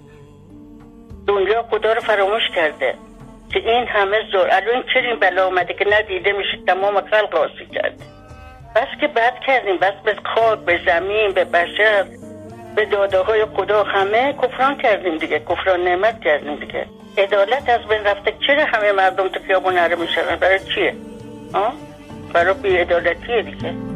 دنیا 1.27 1.63
خدا 1.71 1.93
رو 1.93 2.01
فراموش 2.01 2.43
کرده 2.55 2.95
که 3.53 3.59
این 3.59 3.87
همه 3.87 4.17
زور. 4.31 4.47
الان 4.51 4.83
چرا 4.93 5.15
بلا 5.15 5.47
آمده 5.47 5.73
که 5.73 5.85
ندیده 5.91 6.31
میشه 6.31 6.57
تمام 6.67 7.01
خلق 7.01 7.35
آسی 7.35 7.65
کرده. 7.73 8.03
بس 8.75 8.87
که 9.01 9.07
بد 9.07 9.33
کردیم. 9.47 9.77
بس 9.77 9.93
به 10.05 10.15
خاک 10.35 10.59
به 10.59 10.79
زمین 10.85 11.31
به 11.31 11.43
بشر. 11.45 12.05
به 12.75 12.85
داده 12.85 13.19
های 13.19 13.45
خدا 13.45 13.83
همه 13.83 14.33
کفران 14.33 14.77
کردیم 14.77 15.17
دیگه 15.17 15.39
کفران 15.39 15.83
نعمت 15.83 16.21
کردیم 16.21 16.55
دیگه. 16.55 16.85
عدالت 17.17 17.69
از 17.69 17.87
بین 17.87 18.03
رفته 18.03 18.33
چرا 18.47 18.65
همه 18.65 18.91
مردم 18.91 19.27
تو 19.27 19.39
خیابون 19.47 19.73
نره 19.73 19.95
میشن 19.95 20.35
برای 20.39 20.59
چیه؟ 20.59 20.95
آه؟ 21.53 21.73
برای 22.33 22.53
بیعدالتیه 22.53 23.41
دیگه. 23.41 23.94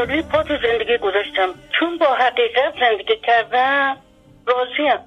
سالی 0.00 0.22
پا 0.22 0.42
تو 0.42 0.54
زندگی 0.62 0.98
گذاشتم. 0.98 1.48
چون 1.78 1.98
با 1.98 2.06
حقیقت 2.06 2.74
زندگی 2.80 3.16
کردم 3.16 3.96
راضیم. 4.46 5.00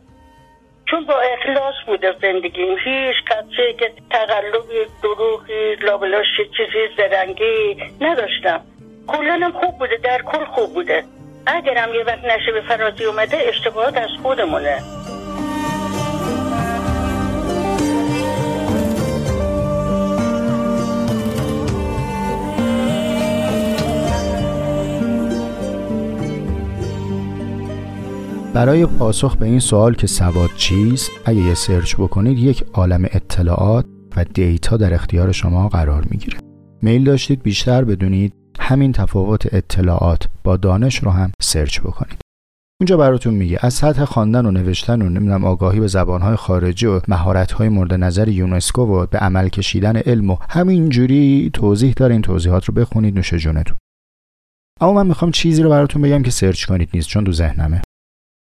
چون 0.85 1.05
با 1.05 1.13
اخلاص 1.19 1.73
بوده 1.87 2.15
زندگیم. 2.21 2.77
هیچ 2.77 3.15
کچه 3.25 3.73
که 3.79 3.91
تقلبی 4.09 4.85
دروغی 5.03 5.75
لابلاش 5.75 6.25
چیزی 6.57 6.95
زرنگی 6.97 7.83
نداشتم. 8.01 8.61
کلانم 9.07 9.51
خوب 9.51 9.77
بوده 9.77 9.97
در 10.03 10.21
کل 10.21 10.45
خوب 10.45 10.73
بوده. 10.73 11.03
اگرم 11.47 11.93
یه 11.93 12.03
وقت 12.03 12.25
نشه 12.25 12.51
به 12.51 12.61
فرازی 12.61 13.05
اومده 13.05 13.37
اشتباهات 13.37 13.97
از 13.97 14.09
خودمونه. 14.21 14.77
برای 28.53 28.85
پاسخ 28.85 29.35
به 29.35 29.45
این 29.45 29.59
سوال 29.59 29.93
که 29.93 30.07
سواد 30.07 30.49
چیست 30.57 31.11
اگه 31.25 31.39
یه 31.39 31.53
search 31.53 31.95
بکنید 31.95 32.39
یک 32.39 32.65
عالم 32.73 33.05
اطلاعات 33.05 33.85
و 34.15 34.25
data 34.25 34.77
در 34.77 34.93
اختیار 34.93 35.31
شما 35.31 35.69
قرار 35.69 36.05
می‌گیره. 36.09 36.37
میل 36.81 37.03
داشتید 37.03 37.43
بیشتر 37.43 37.83
بدونید 37.83 38.33
همین 38.59 38.91
تفاوت 38.91 39.53
اطلاعات 39.53 40.27
با 40.43 40.57
دانش 40.57 41.03
رو 41.03 41.11
هم 41.11 41.31
search 41.41 41.79
بکنید. 41.79 42.17
اونجا 42.81 42.97
براتون 42.97 43.33
میگه 43.33 43.59
از 43.61 43.73
سطح 43.73 44.05
خواندن 44.05 44.45
و 44.45 44.51
نوشتن 44.51 45.01
و 45.01 45.09
نمی‌دونم 45.09 45.45
آگاهی 45.45 45.79
به 45.79 45.87
زبانهای 45.87 46.35
خارجی 46.35 46.85
و 46.85 47.01
مهارت‌های 47.07 47.69
مورد 47.69 47.93
نظر 47.93 48.27
یونسکو 48.27 48.81
و 48.81 49.05
به 49.05 49.17
عمل 49.17 49.49
کشیدن 49.49 49.97
علم 49.97 50.29
و 50.29 50.37
همینجوری 50.49 51.49
توضیح 51.53 51.93
داره 51.93 52.13
این 52.13 52.21
توضیحات 52.21 52.65
رو 52.65 52.73
بخونید 52.73 53.15
نوش 53.15 53.33
جونتون. 53.33 53.77
اما 54.81 54.93
من 54.93 55.07
می‌خوام 55.07 55.31
چیزی 55.31 55.63
رو 55.63 55.69
براتون 55.69 56.01
بگم 56.01 56.23
که 56.23 56.31
سرچ 56.31 56.65
کنید 56.65 56.89
نیست 56.93 57.07
چون 57.07 57.23
تو 57.23 57.31
ذهنمه. 57.31 57.81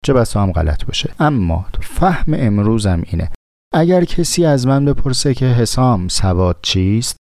چه 0.06 0.12
بسا 0.12 0.42
هم 0.42 0.52
غلط 0.52 0.84
باشه. 0.84 1.14
اما 1.18 1.66
فهم 1.80 2.34
امروزم 2.34 3.02
اینه. 3.06 3.30
اگر 3.74 4.04
کسی 4.04 4.44
از 4.44 4.66
من 4.66 4.84
بپرسه 4.84 5.34
که 5.34 5.46
حسام 5.46 6.08
سواد 6.08 6.58
چیست 6.62 7.16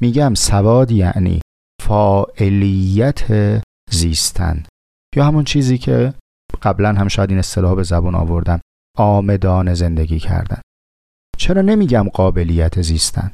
میگم 0.00 0.34
سواد 0.34 0.90
یعنی 0.90 1.40
فاعلیت 1.82 3.24
زیستن. 3.90 4.62
یا 5.16 5.24
همون 5.24 5.44
چیزی 5.44 5.78
که 5.78 6.14
قبلا 6.62 6.92
هم 6.92 7.08
شاید 7.08 7.30
این 7.30 7.38
اصطلاح 7.38 7.74
به 7.74 7.82
زبان 7.82 8.14
آوردم 8.14 8.60
آمدان 8.96 9.74
زندگی 9.74 10.18
کردن. 10.18 10.60
چرا 11.36 11.62
نمیگم 11.62 12.08
قابلیت 12.08 12.82
زیستن؟ 12.82 13.30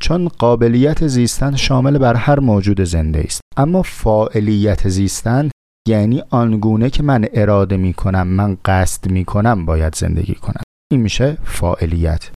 چون 0.00 0.28
قابلیت 0.28 1.06
زیستن 1.06 1.56
شامل 1.56 1.98
بر 1.98 2.14
هر 2.14 2.40
موجود 2.40 2.80
زنده 2.80 3.20
است. 3.20 3.40
اما 3.56 3.82
فاعلیت 3.82 4.88
زیستن 4.88 5.50
یعنی 5.86 6.22
آنگونه 6.30 6.90
که 6.90 7.02
من 7.02 7.26
اراده 7.32 7.76
می 7.76 7.92
کنم 7.92 8.28
من 8.28 8.56
قصد 8.64 9.10
می 9.10 9.24
کنم 9.24 9.66
باید 9.66 9.94
زندگی 9.94 10.34
کنم. 10.34 10.62
این 10.92 11.00
میشه 11.00 11.38
فاعلیت. 11.44 12.30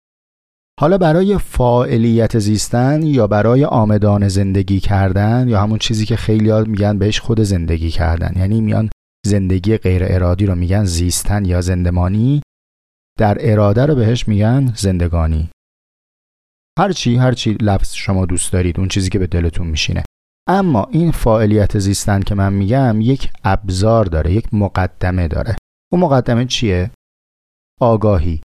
حالا 0.81 0.99
برای 0.99 1.39
فاعلیت 1.39 2.39
زیستن 2.39 3.03
یا 3.03 3.27
برای 3.27 3.65
آمدان 3.65 4.29
زندگی 4.29 4.81
کردن 4.81 5.49
یا 5.49 5.61
همون 5.63 5.79
چیزی 5.79 6.07
که 6.07 6.17
خیلی 6.17 6.53
میگن 6.53 6.99
بهش 6.99 7.21
خود 7.21 7.41
زندگی 7.41 7.91
کردن 7.91 8.33
یعنی 8.37 8.61
میان 8.61 8.91
زندگی 9.27 9.77
غیر 9.77 10.03
ارادی 10.05 10.47
رو 10.47 10.55
میگن 10.55 10.85
زیستن 10.85 11.45
یا 11.45 11.61
زندمانی 11.61 12.43
در 13.19 13.37
اراده 13.41 13.87
رو 13.87 13.95
بهش 13.95 14.29
میگن 14.29 14.73
زندگانی. 14.77 15.51
هرچی 16.79 17.17
هرچی 17.17 17.57
لفظ 17.61 17.95
شما 17.95 18.27
دوست 18.27 18.53
دارید 18.53 18.79
اون 18.79 18.89
چیزی 18.89 19.11
که 19.11 19.19
به 19.19 19.27
دلتون 19.27 19.67
میشینه. 19.67 20.05
اما 20.49 20.89
این 20.91 21.11
فعالیت 21.11 21.79
زیستن 21.79 22.21
که 22.21 22.35
من 22.35 22.53
میگم 22.53 23.01
یک 23.01 23.33
ابزار 23.45 24.05
داره 24.05 24.33
یک 24.33 24.55
مقدمه 24.55 25.29
داره. 25.29 25.57
اون 25.93 26.01
مقدمه 26.01 26.45
چیه؟ 26.45 26.91
آگاهی. 27.81 28.41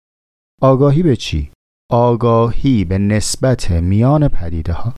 آگاهی 0.63 1.03
به 1.03 1.17
چی؟ 1.17 1.51
آگاهی 1.91 2.85
به 2.85 2.99
نسبت 2.99 3.71
میان 3.71 4.29
پدیده 4.29 4.73
ها 4.73 4.95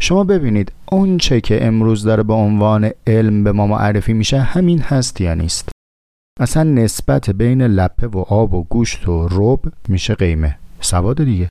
شما 0.00 0.24
ببینید 0.24 0.72
اون 0.92 1.18
چه 1.18 1.40
که 1.40 1.66
امروز 1.66 2.02
داره 2.02 2.22
به 2.22 2.32
عنوان 2.32 2.90
علم 3.06 3.44
به 3.44 3.52
ما 3.52 3.66
معرفی 3.66 4.12
میشه 4.12 4.40
همین 4.40 4.80
هست 4.80 5.20
یا 5.20 5.34
نیست؟ 5.34 5.68
اصلا 6.40 6.62
نسبت 6.62 7.30
بین 7.30 7.62
لپه 7.62 8.06
و 8.06 8.18
آب 8.18 8.54
و 8.54 8.64
گوشت 8.64 9.08
و 9.08 9.28
رب 9.30 9.72
میشه 9.88 10.14
قیمه. 10.14 10.58
سواد 10.80 11.24
دیگه. 11.24 11.48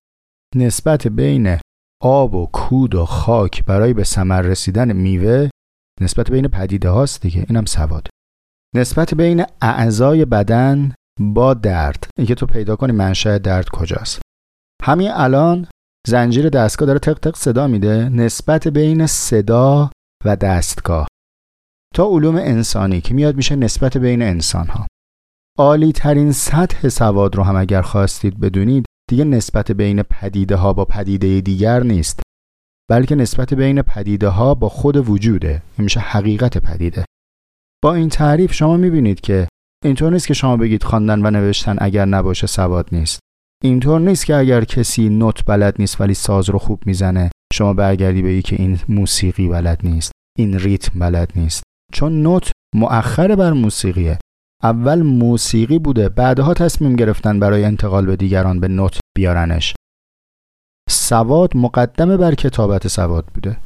نسبت 0.55 1.07
بین 1.07 1.57
آب 2.01 2.35
و 2.35 2.45
کود 2.45 2.95
و 2.95 3.05
خاک 3.05 3.65
برای 3.65 3.93
به 3.93 4.03
ثمر 4.03 4.41
رسیدن 4.41 4.93
میوه 4.93 5.49
نسبت 6.01 6.31
بین 6.31 6.47
پدیده 6.47 6.89
هاست 6.89 7.21
دیگه. 7.21 7.45
اینم 7.49 7.65
سواد. 7.65 8.07
نسبت 8.75 9.13
بین 9.13 9.45
اعضای 9.61 10.25
بدن 10.25 10.93
با 11.19 11.53
درد. 11.53 12.07
اینکه 12.17 12.35
تو 12.35 12.45
پیدا 12.45 12.75
کنی 12.75 12.91
منشأ 12.91 13.37
درد 13.37 13.69
کجاست. 13.69 14.21
همین 14.83 15.11
الان 15.11 15.67
زنجیر 16.07 16.49
دستگاه 16.49 16.87
داره 16.87 16.99
تق 16.99 17.19
تق 17.19 17.35
صدا 17.35 17.67
میده 17.67 18.09
نسبت 18.09 18.67
بین 18.67 19.05
صدا 19.05 19.91
و 20.25 20.35
دستگاه. 20.35 21.07
تا 21.95 22.05
علوم 22.05 22.35
انسانی 22.35 23.01
که 23.01 23.13
میاد 23.13 23.35
میشه 23.35 23.55
نسبت 23.55 23.97
بین 23.97 24.21
انسان 24.21 24.67
ها 24.67 24.87
عالی 25.59 25.91
ترین 25.91 26.31
سطح 26.31 26.89
سواد 26.89 27.35
رو 27.35 27.43
هم 27.43 27.55
اگر 27.55 27.81
خواستید 27.81 28.39
بدونید 28.39 28.85
دیگه 29.09 29.23
نسبت 29.23 29.71
بین 29.71 30.03
پدیده 30.03 30.55
ها 30.55 30.73
با 30.73 30.85
پدیده 30.85 31.41
دیگر 31.41 31.83
نیست 31.83 32.21
بلکه 32.89 33.15
نسبت 33.15 33.53
بین 33.53 33.81
پدیده 33.81 34.27
ها 34.27 34.53
با 34.53 34.69
خود 34.69 35.09
وجوده. 35.09 35.61
این 35.77 35.83
میشه 35.83 35.99
حقیقت 35.99 36.57
پدیده. 36.57 37.05
با 37.83 37.93
این 37.93 38.09
تعریف 38.09 38.53
شما 38.53 38.77
می‌بینید 38.77 39.21
که 39.21 39.47
اینطور 39.85 40.13
نیست 40.13 40.27
که 40.27 40.33
شما 40.33 40.57
بگید 40.57 40.83
خواندن 40.83 41.25
و 41.25 41.31
نوشتن 41.31 41.75
اگر 41.79 42.05
نباشه 42.05 42.47
سواد 42.47 42.89
نیست. 42.91 43.19
اینطور 43.63 43.99
نیست 43.99 44.25
که 44.25 44.35
اگر 44.35 44.63
کسی 44.63 45.09
نوت 45.09 45.45
بلد 45.45 45.75
نیست 45.79 46.01
ولی 46.01 46.13
ساز 46.13 46.49
رو 46.49 46.59
خوب 46.59 46.83
می‌زنه 46.85 47.31
شما 47.53 47.73
برگردی 47.73 48.21
بگی 48.21 48.41
که 48.41 48.55
این 48.55 48.79
موسیقی 48.89 49.47
بلد 49.47 49.79
نیست 49.83 50.11
این 50.37 50.59
ریتم 50.59 50.99
بلد 50.99 51.31
نیست. 51.35 51.63
چون 51.93 52.21
نوت 52.23 52.51
مؤخر 52.75 53.35
بر 53.35 53.53
موسیقیه. 53.53 54.19
اول 54.63 55.01
موسیقی 55.01 55.79
بوده 55.79 56.09
بعدها 56.09 56.53
تصمیم 56.53 56.95
گرفتن 56.95 57.39
برای 57.39 57.65
انتقال 57.65 58.05
به 58.05 58.15
دیگران 58.15 58.59
به 58.59 58.67
نوت 58.67 58.99
بیارنش. 59.17 59.75
سواد 60.89 61.57
مقدمه 61.57 62.17
بر 62.17 62.35
کتابت 62.35 62.87
سواد 62.87 63.25
بوده. 63.25 63.57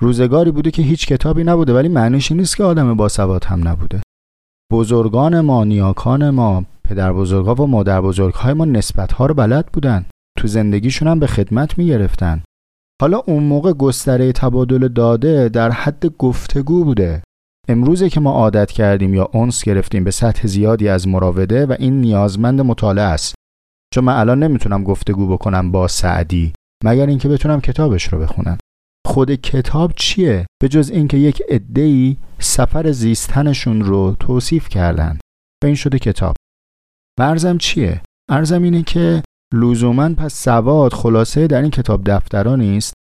روزگاری 0.00 0.50
بوده 0.50 0.70
که 0.70 0.82
هیچ 0.82 1.06
کتابی 1.06 1.44
نبوده 1.44 1.74
ولی 1.74 1.88
معنیش 1.88 2.32
نیست 2.32 2.56
که 2.56 2.64
آدم 2.64 2.94
با 2.94 3.08
سواد 3.08 3.44
هم 3.44 3.68
نبوده. 3.68 4.02
بزرگان 4.72 5.40
ما 5.40 5.64
نیاکان 5.64 6.30
ما 6.30 6.64
پدر 6.84 7.12
بزرگا 7.12 7.54
و 7.54 7.66
مادر 7.66 8.00
بزرگهای 8.00 8.52
ما 8.52 8.64
نسبت 8.64 9.12
ها 9.12 9.26
رو 9.26 9.34
بلد 9.34 9.66
بودن. 9.66 10.04
تو 10.38 10.48
زندگیشون 10.48 11.08
هم 11.08 11.18
به 11.18 11.26
خدمت 11.26 11.78
می 11.78 11.86
گرفتن 11.86 12.42
حالا 13.02 13.18
اون 13.18 13.42
موقع 13.42 13.72
گستره 13.72 14.32
تبادل 14.32 14.88
داده 14.88 15.48
در 15.48 15.70
حد 15.70 16.06
گفتگو 16.06 16.84
بوده. 16.84 17.22
امروزه 17.68 18.10
که 18.10 18.20
ما 18.20 18.32
عادت 18.32 18.70
کردیم 18.70 19.14
یا 19.14 19.30
اونس 19.32 19.64
گرفتیم 19.64 20.04
به 20.04 20.10
سطح 20.10 20.46
زیادی 20.46 20.88
از 20.88 21.08
مراوده 21.08 21.66
و 21.66 21.76
این 21.78 22.00
نیازمند 22.00 22.60
مطالعه 22.60 23.04
است. 23.04 23.34
چون 23.94 24.04
من 24.04 24.16
الان 24.16 24.42
نمی‌تونم 24.42 24.84
گفتگو 24.84 25.26
بکنم 25.26 25.72
با 25.72 25.88
سعدی 25.88 26.52
مگر 26.84 27.06
اینکه 27.06 27.28
بتونم 27.28 27.60
کتابش 27.60 28.04
رو 28.04 28.18
بخونم. 28.18 28.58
خود 29.06 29.34
کتاب 29.34 29.92
چیه؟ 29.96 30.46
به 30.62 30.68
جز 30.68 30.90
اینکه 30.90 31.16
یک 31.16 31.42
عده‌ای 31.48 32.16
سفر 32.38 32.92
زیستنشون 32.92 33.80
رو 33.80 34.16
توصیف 34.20 34.68
کردن. 34.68 35.18
و 35.64 35.66
این 35.66 35.74
شده 35.74 35.98
کتاب. 35.98 36.36
ارزم 37.20 37.58
چیه؟ 37.58 38.02
ارزم 38.30 38.62
اینه 38.62 38.82
که 38.82 39.22
لزوما 39.54 40.14
پس 40.14 40.34
سواد 40.34 40.92
خلاصه 40.92 41.46
در 41.46 41.62
این 41.62 41.70
کتاب 41.70 42.02
دفترا 42.04 42.56
نیست؟ 42.56 42.94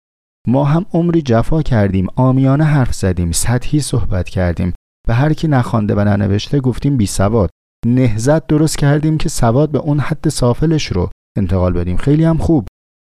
ما 0.48 0.64
هم 0.64 0.86
عمری 0.92 1.22
جفا 1.22 1.62
کردیم 1.62 2.06
آمیانه 2.16 2.64
حرف 2.64 2.94
زدیم 2.94 3.32
سطحی 3.32 3.80
صحبت 3.80 4.28
کردیم 4.28 4.74
به 5.08 5.14
هر 5.14 5.32
کی 5.32 5.48
نخوانده 5.48 5.94
و 5.94 6.00
ننوشته 6.00 6.60
گفتیم 6.60 6.96
بی 6.96 7.06
سواد. 7.06 7.50
نهزت 7.86 8.46
درست 8.46 8.78
کردیم 8.78 9.18
که 9.18 9.28
سواد 9.28 9.70
به 9.70 9.78
اون 9.78 10.00
حد 10.00 10.28
سافلش 10.28 10.86
رو 10.86 11.10
انتقال 11.38 11.72
بدیم. 11.72 11.96
خیلی 11.96 12.24
هم 12.24 12.38
خوب. 12.38 12.66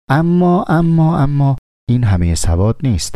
اما 0.10 0.64
اما 0.64 1.20
اما 1.20 1.56
این 1.90 2.04
همه 2.04 2.36
سواد 2.36 2.80
نیست. 2.84 3.16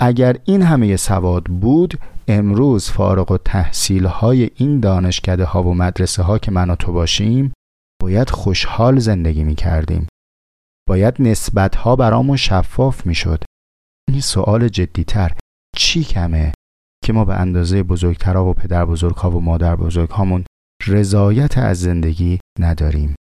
اگر 0.00 0.36
این 0.44 0.62
همه 0.62 0.96
سواد 0.96 1.44
بود 1.44 1.98
امروز 2.28 2.90
فارغ 2.90 3.30
و 3.30 3.38
تحصیل 3.38 4.06
های 4.06 4.50
این 4.54 4.80
دانشکده 4.80 5.44
ها 5.44 5.62
و 5.62 5.74
مدرسه 5.74 6.22
ها 6.22 6.38
که 6.38 6.50
من 6.50 6.70
و 6.70 6.76
تو 6.76 6.92
باشیم 6.92 7.52
باید 8.02 8.30
خوشحال 8.30 8.98
زندگی 8.98 9.44
می 9.44 9.54
کردیم. 9.54 10.06
باید 10.88 11.14
نسبت 11.18 11.76
ها 11.76 11.96
برامون 11.96 12.36
شفاف 12.36 13.06
می 13.06 13.14
شد. 13.14 13.44
این 14.08 14.20
سوال 14.20 14.68
جدیتر 14.68 15.36
چی 15.76 16.04
کمه 16.04 16.52
که 17.04 17.12
ما 17.12 17.24
به 17.24 17.34
اندازه 17.34 17.82
بزرگترها 17.82 18.44
و 18.44 18.54
پدر 18.54 18.84
بزرگ 18.84 19.16
ها 19.16 19.30
و 19.30 19.40
مادر 19.40 19.76
بزرگ 19.76 20.10
هامون 20.10 20.44
رضایت 20.86 21.58
از 21.58 21.80
زندگی 21.80 22.40
نداریم. 22.60 23.14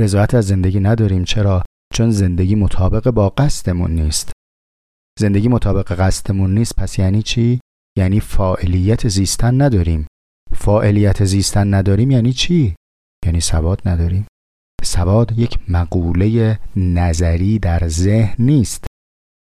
رضایت 0.00 0.34
از 0.34 0.46
زندگی 0.46 0.80
نداریم 0.80 1.24
چرا؟ 1.24 1.64
چون 1.94 2.10
زندگی 2.10 2.54
مطابق 2.54 3.10
با 3.10 3.28
قصدمون 3.28 3.90
نیست. 3.90 4.32
زندگی 5.18 5.48
مطابق 5.48 5.92
قصدمون 5.92 6.54
نیست 6.54 6.76
پس 6.76 6.98
یعنی 6.98 7.22
چی؟ 7.22 7.60
یعنی 7.98 8.20
فاعلیت 8.20 9.08
زیستن 9.08 9.62
نداریم. 9.62 10.06
فاعلیت 10.54 11.24
زیستن 11.24 11.74
نداریم 11.74 12.10
یعنی 12.10 12.32
چی؟ 12.32 12.74
یعنی 13.26 13.40
سواد 13.40 13.82
نداریم. 13.88 14.26
سواد 14.94 15.38
یک 15.38 15.58
مقوله 15.68 16.58
نظری 16.76 17.58
در 17.58 17.88
ذهن 17.88 18.34
نیست. 18.38 18.84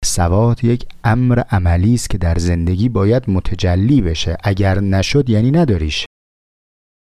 سواد 0.04 0.64
یک 0.64 0.86
امر 1.04 1.40
عملی 1.40 1.94
است 1.94 2.10
که 2.10 2.18
در 2.18 2.34
زندگی 2.38 2.88
باید 2.88 3.30
متجلی 3.30 4.00
بشه. 4.00 4.36
اگر 4.44 4.80
نشد 4.80 5.30
یعنی 5.30 5.50
نداریش. 5.50 6.06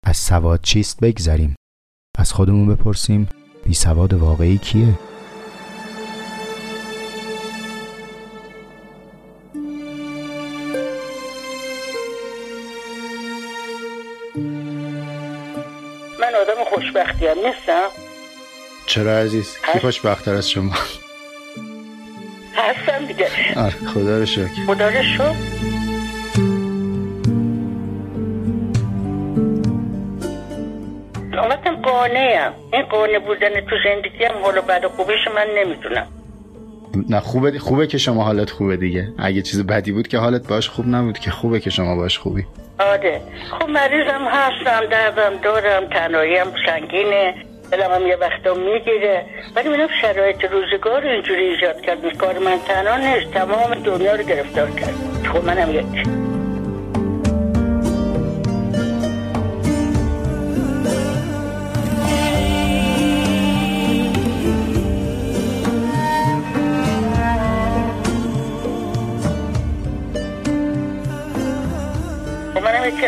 از 0.06 0.18
سواد 0.18 0.60
چیست 0.62 1.00
بگذاریم. 1.00 1.56
از 2.18 2.34
خودمون 2.34 2.76
بپرسیم 2.76 3.30
بی 3.66 3.74
سواد 3.74 4.14
واقعی 4.14 4.58
کیه؟ 4.58 5.00
من 16.20 16.36
آدم 16.42 16.64
خوشبختی 16.76 17.28
هم 17.28 17.38
نیستم 17.46 18.09
چرا 18.90 19.18
عزیز؟ 19.18 19.58
کی 19.74 19.80
خوشبختتر 19.80 20.34
از 20.34 20.50
شما؟ 20.50 20.74
هستم 22.56 23.06
دیگه. 23.06 23.28
آره 23.56 23.70
خدا 23.94 24.18
رو 24.18 24.26
شکر. 24.26 24.66
خدا 24.68 24.90
رو 24.90 25.04
شکر. 25.04 25.34
آمدم 31.40 31.76
قانعم 31.84 32.54
این 32.74 32.82
قانع 32.82 33.20
بودن 33.20 33.62
تو 33.70 33.76
زندگی 33.84 34.24
هم 34.26 34.44
حالا 34.44 34.62
بعد 34.62 34.88
خوبش 34.88 35.28
من 35.36 35.48
نمی‌تونم 35.58 36.08
نه 37.10 37.20
خوبه 37.20 37.60
خوبه 37.60 37.88
که 37.88 37.98
شما 37.98 38.24
حالت 38.24 38.50
خوبه 38.50 38.78
دیگه. 38.78 39.14
اگه 39.20 39.42
چیز 39.42 39.66
بدی 39.66 39.92
بود 39.92 40.08
که 40.08 40.18
حالت 40.18 40.48
باش 40.48 40.70
خوب 40.70 40.88
نبود 40.88 41.20
که 41.20 41.32
خوبه 41.32 41.60
که 41.60 41.70
شما 41.70 41.96
باش 41.96 42.20
خوبی. 42.20 42.46
آره. 42.80 43.22
خب 43.52 43.70
مریضم 43.70 44.28
هستم 44.28 44.86
دردم 44.86 45.38
دارم 45.44 45.90
تنهاییم 45.90 46.46
سنگینه. 46.66 47.49
دلم 47.72 47.92
هم 47.92 48.08
یه 48.08 48.16
وقتا 48.16 48.54
می‌گیره. 48.54 49.26
ولی 49.56 49.70
منم 49.70 49.88
شرایط 50.02 50.46
روزگار 50.46 51.02
رو 51.02 51.10
اینجوری 51.10 51.44
ایجاد 51.44 51.82
کرد. 51.82 52.18
کار 52.18 52.40
من 52.40 52.58
تنها 52.68 52.98
نیست 52.98 53.32
تمام 53.32 53.74
دنیا 53.74 54.16
رو 54.16 54.24
گرفتار 54.24 54.70
کرد. 54.70 54.96
خب 55.34 55.46
منم 55.46 55.76
یک. 55.76 56.19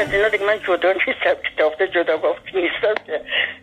از 0.01 0.13
اینا 0.13 0.29
دیگه 0.29 0.45
من 0.45 0.59
جدا 0.67 0.91
نیستم 0.91 1.35
کتابت 1.55 1.81
جدا 1.81 2.17
گفت 2.17 2.41
نیستم 2.53 2.93
که. 3.07 3.21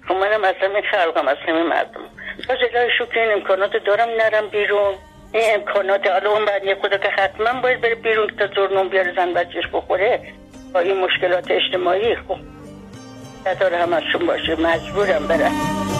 خب 0.09 0.15
منم 0.15 0.45
از 0.45 0.55
همین 0.63 0.83
خلقم 0.91 1.29
از 1.29 1.37
همین 1.49 1.63
مردم. 1.63 2.01
باز 2.49 2.59
الهی 2.75 2.91
شکر 2.99 3.21
این 3.21 3.33
امکانات 3.33 3.77
دارم 3.87 4.09
نرم 4.09 4.49
بیرون. 4.49 4.95
این 5.33 5.55
امکانات 5.55 6.07
حالا 6.07 6.31
اون 6.31 6.49
یه 6.65 6.75
خدا 6.75 6.99
که 6.99 7.09
حتما 7.09 7.61
باید 7.61 7.81
بره 7.81 7.95
بیرون 7.95 8.27
که 8.27 8.35
تا 8.35 8.47
زرنون 8.55 8.89
بیاره 8.89 9.15
زن 9.17 9.35
بچهش 9.35 9.65
بخوره. 9.73 10.21
با 10.75 10.81
این 10.81 10.97
مشکلات 11.01 11.51
اجتماعی 11.51 12.17
خب. 12.17 12.37
نداره 13.47 13.77
همشون 13.77 14.27
باشه. 14.27 14.61
مجبورم 14.61 15.27
برم. 15.27 15.98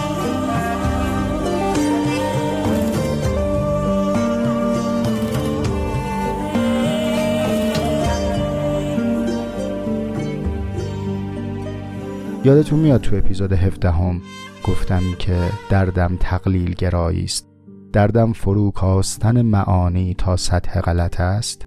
یادتون 12.43 12.79
میاد 12.79 13.01
تو 13.01 13.15
اپیزود 13.15 13.53
17 13.53 13.91
هم 13.91 14.21
گفتم 14.67 15.01
که 15.19 15.49
دردم 15.69 16.17
تقلیل 16.19 16.73
گرایی 16.73 17.23
است. 17.23 17.47
دردم 17.93 18.33
فرو 18.33 18.71
کاستن 18.71 19.41
معانی 19.41 20.13
تا 20.13 20.37
سطح 20.37 20.81
غلط 20.81 21.19
است. 21.19 21.65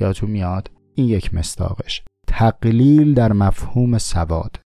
یادتون 0.00 0.30
میاد؟ 0.30 0.70
این 0.94 1.08
یک 1.08 1.34
مستاقش. 1.34 2.02
تقلیل 2.28 3.14
در 3.14 3.32
مفهوم 3.32 3.98
سواد. 3.98 4.60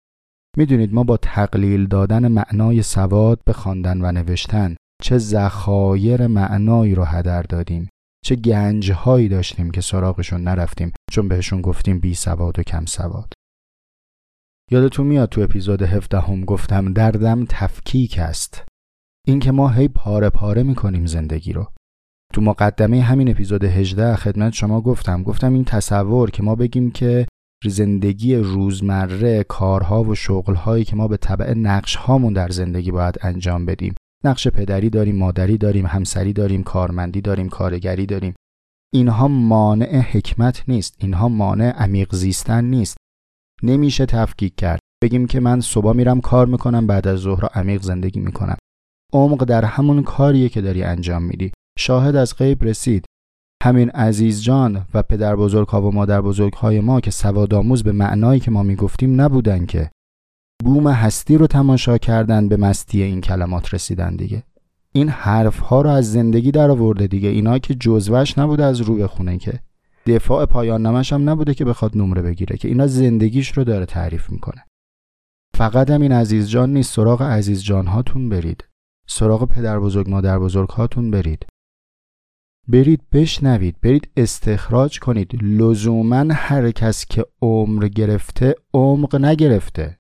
می‌دونید 0.58 0.94
ما 0.94 1.04
با 1.04 1.18
تقلیل 1.18 1.88
دادن 1.88 2.28
معنای 2.28 2.82
سواد 2.82 3.40
به 3.46 3.54
خواندن 3.54 4.02
و 4.02 4.12
نوشتن 4.12 4.76
چه 5.04 5.18
ذخایر 5.18 6.28
معنایی 6.28 6.96
رو 6.96 7.04
هدر 7.04 7.42
دادیم 7.42 7.90
چه 8.26 8.36
گنجهایی 8.36 9.30
داشتیم 9.30 9.72
که 9.72 9.82
سراغشون 9.82 10.44
نرفتیم 10.44 10.92
چون 11.12 11.28
بهشون 11.28 11.62
گفتیم 11.62 12.00
بی 12.00 12.14
سواد 12.14 12.60
و 12.60 12.64
کم 12.64 12.86
سواد. 12.86 13.37
یادتون 14.72 15.08
میاد 15.08 15.30
تو 15.30 15.42
اپیزود 15.42 15.82
17 15.82 16.20
هم 16.20 16.46
گفتم 16.46 16.94
دردم 16.94 17.46
تفکیک 17.50 18.20
است. 18.20 18.64
اینکه 19.28 19.52
ما 19.52 19.70
هی 19.70 19.88
پاره 19.88 20.30
پاره 20.30 20.64
می‌کنیم 20.64 21.06
زندگی 21.06 21.54
رو. 21.54 21.68
تو 22.34 22.42
مقدمه 22.42 23.02
همین 23.02 23.30
اپیزود 23.30 23.64
18 23.64 24.16
خدمت 24.16 24.54
شما 24.54 24.82
گفتم. 24.82 25.24
گفتم 25.24 25.54
این 25.54 25.66
تصور 25.66 26.32
که 26.32 26.44
ما 26.44 26.56
بگیم 26.56 26.92
که 26.92 27.28
زندگی 27.66 28.36
روزمره 28.36 29.44
کارها 29.44 30.04
و 30.04 30.16
شغلهایی 30.16 30.84
که 30.84 30.96
ما 30.96 31.08
به 31.08 31.18
طبع 31.18 31.54
نقش 31.54 31.96
هامون 31.96 32.34
در 32.34 32.50
زندگی 32.50 32.92
باید 32.92 33.18
انجام 33.22 33.66
بدیم. 33.66 33.96
نقش 34.24 34.48
پدری 34.48 34.90
داریم 34.90 35.16
مادری 35.16 35.58
داریم 35.58 35.86
همسری 35.86 36.34
داریم 36.34 36.64
کارمندی 36.64 37.22
داریم 37.22 37.50
کارگری 37.50 38.06
داریم. 38.06 38.34
اینها 38.94 39.28
مانع 39.28 40.00
حکمت 40.00 40.64
نیست. 40.68 40.96
اینها 41.00 41.30
مانع 41.30 41.70
عمیق 41.70 42.16
زیستن 42.16 42.64
نیست. 42.64 42.97
نمیشه 43.64 44.06
تفکیک 44.06 44.56
کرد. 44.56 44.80
بگیم 45.04 45.28
که 45.28 45.40
من 45.40 45.62
صبح 45.62 45.96
میرم 45.96 46.22
کار 46.22 46.48
می‌کنم 46.48 46.88
بعد 46.88 47.08
از 47.08 47.20
ظهر 47.20 47.46
عمیق 47.46 47.82
زندگی 47.82 48.20
می‌کنم. 48.20 48.58
عمق 49.14 49.44
در 49.44 49.66
همون 49.66 50.04
کاریه 50.04 50.50
که 50.50 50.62
داری 50.62 50.84
انجام 50.84 51.24
میدی. 51.24 51.52
شاهد 51.80 52.16
از 52.16 52.36
غیب 52.36 52.64
رسید. 52.64 53.06
همین 53.64 53.90
عزیز 53.90 54.44
جان 54.44 54.86
و 54.94 55.04
پدر 55.04 55.36
بزرگ 55.36 55.68
ها 55.68 55.82
و 55.82 55.92
مادر 55.92 56.22
بزرگ 56.22 56.54
های 56.54 56.80
ما 56.80 57.00
که 57.00 57.12
سوادآموز 57.12 57.84
به 57.84 57.92
معنایی 57.92 58.40
که 58.40 58.52
ما 58.52 58.64
می‌گفتیم 58.64 59.22
نبودن 59.22 59.66
که. 59.66 59.90
بوم 60.64 60.88
هستی 60.88 61.38
رو 61.38 61.48
تماشا 61.48 61.98
کردن 61.98 62.50
به 62.50 62.58
مستی 62.58 63.02
این 63.02 63.22
کلمات 63.22 63.74
رسیدن 63.74 64.16
دیگه. 64.16 64.44
این 64.92 65.10
حرف 65.10 65.60
ها 65.60 65.82
رو 65.82 65.90
از 65.90 66.12
زندگی 66.12 66.52
در 66.52 66.72
آورده 66.72 67.08
دیگه. 67.08 67.30
اینا 67.30 67.60
که 67.60 67.76
جزوش 67.76 68.38
نبوده 68.38 68.66
از 68.66 68.82
رو 68.82 68.96
بخونه 68.96 69.38
که. 69.38 69.60
دفاع 70.08 70.46
پایان 70.46 70.86
نمش 70.86 71.14
هم 71.14 71.30
نبوده 71.30 71.54
که 71.54 71.66
بخواد 71.66 71.98
نمره 71.98 72.22
بگیره 72.22 72.58
که 72.58 72.68
اینا 72.68 72.88
زندگیش 72.88 73.52
رو 73.52 73.64
داره 73.64 73.86
تعریف 73.86 74.30
می‌کنه. 74.30 74.66
فقط 75.58 75.90
هم 75.90 76.02
این 76.02 76.12
عزیز 76.12 76.50
جان 76.50 76.74
نیست 76.74 76.94
سراغ 76.94 77.22
عزیز 77.22 77.64
جان 77.64 77.88
هاتون 77.88 78.30
برید. 78.30 78.68
سراغ 79.08 79.48
پدر 79.48 79.80
بزرگ 79.80 80.10
مادر 80.10 80.40
بزرگ 80.40 80.70
هاتون 80.70 81.12
برید. 81.12 81.46
برید 82.68 83.10
بشنوید 83.12 83.82
برید 83.82 84.12
استخراج 84.18 85.00
کنید. 85.00 85.44
لزوما 85.44 86.26
هر 86.32 86.72
کس 86.72 87.06
که 87.06 87.26
عمر 87.42 87.88
گرفته 87.88 88.56
عمق 88.74 89.16
نگرفته. 89.16 89.98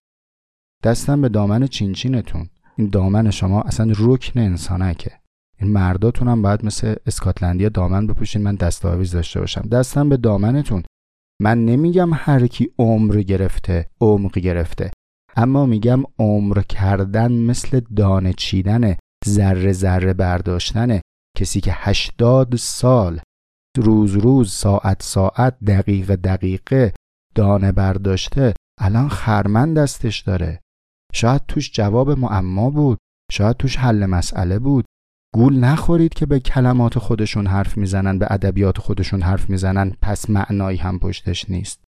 دستم 0.84 1.22
به 1.22 1.30
دامن 1.30 1.67
چینچینتون. 1.67 2.50
این 2.78 2.89
دامن 2.89 3.32
شما 3.32 3.62
اصلا 3.62 3.93
رکن 4.00 4.39
انسانکه. 4.39 5.20
این 5.60 5.72
مرداتون 5.72 6.28
هم 6.28 6.41
باید 6.41 6.65
مثل 6.65 6.96
اسکاتلندیا 7.06 7.70
دامن 7.70 8.08
بپوشین 8.08 8.41
من 8.41 8.56
دستاویز 8.56 9.12
داشته 9.12 9.39
باشم. 9.39 9.62
دستم 9.62 10.10
به 10.10 10.17
دامنتون. 10.17 10.84
من 11.41 11.65
نمیگم 11.65 12.10
هر 12.13 12.48
کی 12.48 12.70
عمر 12.80 13.22
گرفته 13.22 13.89
عمق 14.02 14.39
گرفته. 14.39 14.91
اما 15.36 15.65
میگم 15.65 16.04
عمر 16.20 16.62
کردن 16.62 17.32
مثل 17.32 17.80
دانه 17.96 18.34
چیدن 18.34 18.96
ذره 19.28 19.72
ذره 19.72 20.13
برداشتن 20.13 21.02
کسی 21.38 21.62
که 21.62 21.72
هشتاد 21.76 22.56
سال 22.56 23.20
روز 23.78 24.15
روز 24.15 24.52
ساعت 24.52 25.04
ساعت 25.04 25.58
دقیقه 25.67 26.15
دقیقه 26.15 26.93
دانه 27.36 27.72
برداشته 27.72 28.54
الان 28.80 29.10
خرمن 29.10 29.74
دستش 29.74 30.20
داره. 30.20 30.60
شاید 31.13 31.41
توش 31.48 31.72
جواب 31.72 32.10
معما 32.12 32.70
بود 32.70 32.98
شاید 33.32 33.58
توش 33.58 33.78
حل 33.78 34.06
مسئله 34.06 34.60
بود. 34.60 34.86
گول 35.34 35.58
نخورید 35.60 36.13
که 36.13 36.26
به 36.26 36.40
کلمات 36.40 37.00
خودشون 37.00 37.48
حرف 37.48 37.78
می‌زنن 37.78 38.20
به 38.20 38.28
ادبیات 38.30 38.78
خودشون 38.78 39.22
حرف 39.22 39.50
می‌زنن. 39.50 39.94
پس 40.02 40.30
معنایی 40.30 40.78
هم 40.78 41.00
پشتش 41.00 41.50
نیست. 41.50 41.84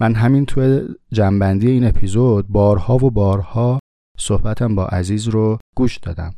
من 0.00 0.14
همین 0.14 0.46
توی 0.46 0.88
جنبندی 1.12 1.70
این 1.70 1.84
اپیزود 1.84 2.48
بارها 2.48 2.96
و 2.96 3.10
بارها 3.10 3.78
صحبتم 4.18 4.74
با 4.74 4.86
عزیز 4.86 5.28
رو 5.28 5.58
گوش 5.76 5.96
دادم. 5.98 6.34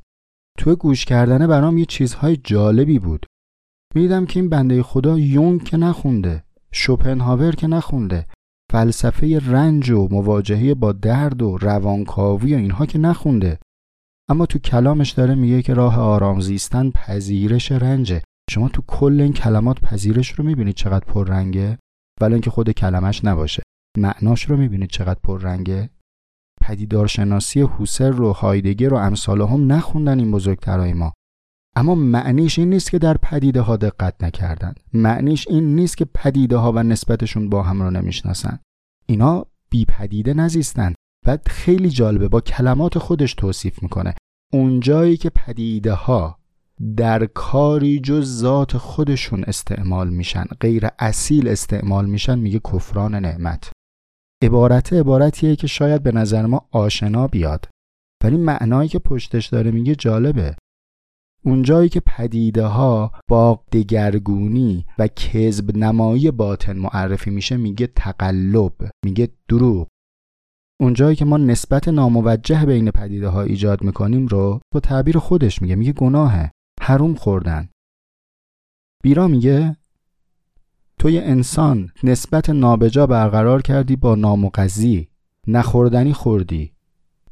توی 0.59 0.77
گوش 0.77 1.05
کردنه 1.05 1.47
برام 1.47 1.79
یه 1.79 1.85
چیزهای 1.85 2.37
جالبی 2.37 2.99
بود. 2.99 3.27
میدم 3.95 4.27
که 4.27 4.41
این 4.41 4.49
بنده 4.49 4.83
خدا 4.83 5.19
یونگ 5.19 5.65
که 5.65 5.77
نخونده 5.77 6.45
شوپنهاور 6.73 7.55
که 7.55 7.67
نخونده 7.67 8.27
فلسفه 8.73 9.39
رنج 9.39 9.91
و 9.91 10.09
مواجهه 10.11 10.75
با 10.75 10.93
درد 10.93 11.43
و 11.43 11.59
روانکاوی 11.59 12.55
و 12.55 12.59
اینها 12.59 12.87
که 12.87 12.99
نخونده. 12.99 13.59
اما 14.31 14.47
تو 14.47 14.59
کلامش 14.59 15.11
داره 15.11 15.35
میگه 15.35 15.63
که 15.63 15.75
راه 15.75 15.99
آرام 15.99 16.41
زیستن 16.41 16.91
پذیرش 16.91 17.73
رنجه. 17.73 18.23
شما 18.51 18.69
تو 18.69 18.83
کل 18.87 19.21
این 19.21 19.33
کلمات 19.33 19.81
پذیرش 19.81 20.31
رو 20.31 20.45
می‌بینید 20.45 20.75
چقدر 20.75 21.05
پررنگه؟ 21.05 21.79
ولی 22.21 22.33
اینکه 22.33 22.51
خود 22.51 22.71
کلمش 22.71 23.25
نباشه. 23.25 23.63
معناش 23.99 24.45
رو 24.45 24.57
می‌بینید 24.57 24.91
چقدر 24.91 25.21
پررنگه؟ 25.25 25.91
پدیدارشناسی 26.61 27.61
هوسر 27.61 28.11
رو 28.11 28.33
هایدگر 28.33 28.89
رو 28.89 28.97
امثال 28.97 29.41
هم 29.41 29.73
نخوندن 29.73 30.19
این 30.19 30.31
بزرگترهای 30.31 30.93
ما. 30.93 31.13
اما 31.77 31.95
معنیش 31.95 32.59
این 32.59 32.71
نیست 32.71 32.91
که 32.91 32.99
در 32.99 33.17
پدیده 33.17 33.61
ها 33.61 33.77
دقت 33.77 34.25
نکردن. 34.25 34.75
معنیش 34.93 35.49
این 35.49 35.75
نیست 35.75 35.97
که 35.97 36.05
پدیده 36.05 36.57
ها 36.57 36.73
و 36.73 36.83
نسبتشون 36.83 37.49
با 37.49 37.63
هم 37.63 37.83
رو 37.83 37.91
نمی‌شناسن. 37.91 38.59
اینا 39.07 39.47
بی 39.71 39.85
پدیده 39.85 40.35
نزیستن. 40.35 40.95
بعد 41.27 41.49
خیلی 41.49 41.91
جالبه 41.91 42.29
با 42.29 42.41
کلمات 42.41 42.99
خودش 42.99 43.35
توصیف 43.35 43.83
می‌کنه. 43.83 44.15
اونجایی 44.53 45.17
که 45.17 45.31
پدیده 45.31 45.93
ها 45.93 46.39
در 46.97 47.27
کاری 47.27 48.01
جز 48.01 48.39
ذات 48.39 48.77
خودشون 48.77 49.45
استعمال 49.45 50.11
میشن 50.11 50.45
غیر 50.61 50.89
اصیل 50.99 51.49
استعمال 51.49 52.07
میشن 52.07 52.39
میگه 52.39 52.59
کفران 52.59 53.15
نعمت. 53.15 53.73
عبارت 54.43 54.93
عبارتیه 54.93 55.57
که 55.57 55.67
شاید 55.67 56.03
به 56.03 56.13
نظر 56.13 56.47
ما 56.47 56.69
آشنا 56.71 57.27
بیاد. 57.27 57.69
ولی 58.25 58.37
معنایی 58.37 58.89
که 58.89 58.99
پشتش 58.99 59.47
داره 59.47 59.71
میگه 59.71 59.95
جالبه. 59.95 60.57
اونجایی 61.45 61.89
که 61.89 62.01
پدیده 62.01 62.65
ها 62.65 63.13
با 63.29 63.65
دگرگونی 63.73 64.87
و 64.99 65.09
کذب 65.09 65.77
نمایی 65.77 66.31
باطن 66.31 66.77
معرفی 66.77 67.31
میشه 67.31 67.57
میگه 67.57 67.87
تقلب 67.87 68.73
میگه 69.05 69.29
دروغ. 69.49 69.87
اونجایی 70.81 71.17
که 71.17 71.25
ما 71.25 71.37
نسبت 71.37 71.89
ناموجه 71.89 72.67
بین 72.67 72.91
پدیده 72.91 73.29
ها 73.29 73.43
ایجاد 73.43 73.83
می‌کنیم 73.83 74.27
رو 74.27 74.61
با 74.75 74.81
تعبیر 74.81 75.19
خودش 75.19 75.63
میگه 75.63 75.75
میگه 75.75 75.93
گناهه 75.93 76.51
حروم 76.81 77.15
خوردن. 77.15 77.69
بیرا 79.03 79.29
میگه 79.29 79.77
توی 80.99 81.19
انسان 81.19 81.91
نسبت 82.03 82.51
نابجا 82.51 83.07
برقرار 83.07 83.63
کردی 83.63 83.97
با 83.97 84.15
نامقضی 84.15 85.09
نخوردنی 85.47 86.13
خوردی. 86.13 86.73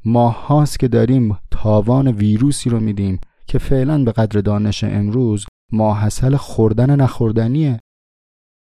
ماه 0.05 0.47
هاست 0.47 0.79
که 0.79 0.89
داریم 0.89 1.39
تاوان 1.51 2.09
ویروسی 2.09 2.71
رو 2.71 2.81
میدیم 2.81 3.21
که 3.47 3.59
فعلا 3.59 4.05
به 4.05 4.13
قدر 4.13 4.41
دانش 4.41 4.85
امروز 4.85 5.47
ماحصل 5.73 6.37
خوردن 6.37 7.01
نخوردنیه. 7.01 7.81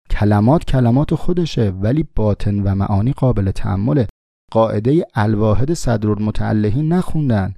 کلمات 0.10 0.66
کلمات 0.66 1.16
خودشه 1.16 1.70
ولی 1.70 2.06
باطن 2.16 2.60
و 2.60 2.76
معانی 2.76 3.12
قابل 3.14 3.52
تحمله 3.52 4.08
قاعده 4.52 5.06
الواحد 5.16 5.74
صدرالمتعلهین 5.74 6.94
نخوندن. 6.94 7.54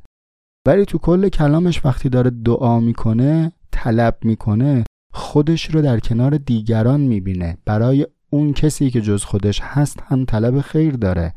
ولی 0.68 0.86
تو 0.86 0.98
کل 0.98 1.30
کلامش 1.30 1.86
وقتی 1.86 2.10
داره 2.10 2.30
دعا 2.30 2.80
می‌کنه 2.80 3.52
طلب 3.72 4.18
می‌کنه 4.24 4.84
خودش 5.14 5.66
رو 5.66 5.82
در 5.82 6.00
کنار 6.00 6.38
دیگران 6.38 7.02
می‌بینه. 7.02 7.58
برای 7.66 8.08
اون 8.30 8.54
کسی 8.54 8.90
که 8.90 9.02
جز 9.02 9.24
خودش 9.24 9.62
هست 9.62 10.00
هم 10.02 10.26
طلب 10.26 10.62
خیر 10.62 10.94
داره. 10.94 11.34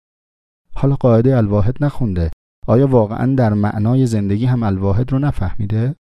حالا 0.75 0.95
قاعده 0.95 1.37
الواحد 1.37 1.85
نخونده. 1.85 2.31
آیا 2.67 2.87
واقعا 2.87 3.35
در 3.35 3.55
معنای 3.55 4.07
زندگی 4.07 4.47
هم 4.47 4.63
الواحد 4.63 5.13
رو 5.13 5.19
نفهمیده؟ 5.19 5.95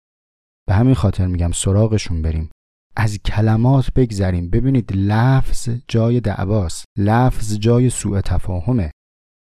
به 0.68 0.74
همین 0.74 0.94
خاطر 0.94 1.26
میگم 1.26 1.52
سراغشون 1.52 2.22
بریم. 2.22 2.50
از 2.96 3.18
کلمات 3.18 3.92
بگذریم. 3.92 4.50
ببینید 4.50 4.92
لفظ 4.96 5.68
جای 5.88 6.20
دعواست. 6.20 6.84
لفظ 6.98 7.58
جای 7.58 7.90
سوء 7.90 8.20
تفاهمه. 8.20 8.90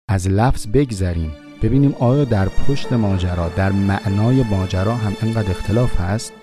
از 0.08 0.28
لفظ 0.28 0.68
بگذریم. 0.68 1.36
ببینیم 1.64 1.96
آیا 2.00 2.24
در 2.24 2.46
پشت 2.68 2.92
ماجرا 2.92 3.50
در 3.50 3.72
معنای 3.72 4.44
ماجرا 4.44 4.94
هم 4.94 5.18
انقدر 5.24 5.52
اختلاف 5.52 6.00
هست؟ 6.00 6.34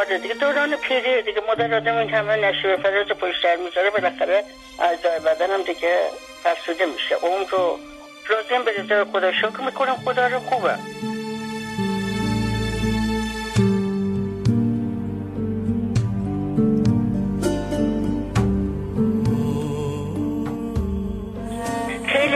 آره 0.00 0.18
دیگه 0.18 0.34
دوران 0.34 0.76
پیری 0.76 1.22
دیگه 1.22 1.40
مادر 1.48 1.74
آدم 1.74 1.96
این 1.96 2.10
همه 2.10 2.36
نشوه 2.36 2.76
فراز 2.76 3.06
پشت 3.06 3.42
سر 3.42 3.56
می‌ذاره 3.64 3.90
بالاخره 3.90 4.44
اعضای 4.78 5.18
بدن 5.26 5.50
هم 5.54 5.62
دیگه 5.62 5.98
فرسوده 6.42 6.86
میشه. 6.86 7.14
اون 7.22 7.46
رو 7.52 7.78
لازم 8.30 8.64
به 8.64 8.70
رضای 8.78 9.04
خدا 9.04 9.32
شکر 9.32 9.60
می‌کنم 9.60 9.96
خدا 10.04 10.26
رو 10.26 10.38
خوبه. 10.40 10.74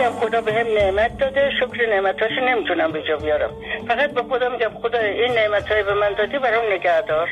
هم 0.00 0.12
خدا 0.12 0.40
به 0.40 0.52
هم 0.52 0.66
نعمت 0.66 1.18
داده 1.18 1.50
شکر 1.60 1.88
نعمتاش 1.90 2.30
نمی‌تونم 2.42 2.92
به 2.92 3.02
جا 3.02 3.16
بیارم. 3.16 3.50
فقط 3.88 4.10
به 4.10 4.22
خدا 4.22 4.48
میگم 4.48 4.70
خدا 4.82 4.98
این 4.98 5.32
نعمت 5.32 5.68
های 5.68 5.82
به 5.82 5.94
من 5.94 6.12
دادی 6.18 6.38
برام 6.38 6.72
نگهدار. 6.72 7.28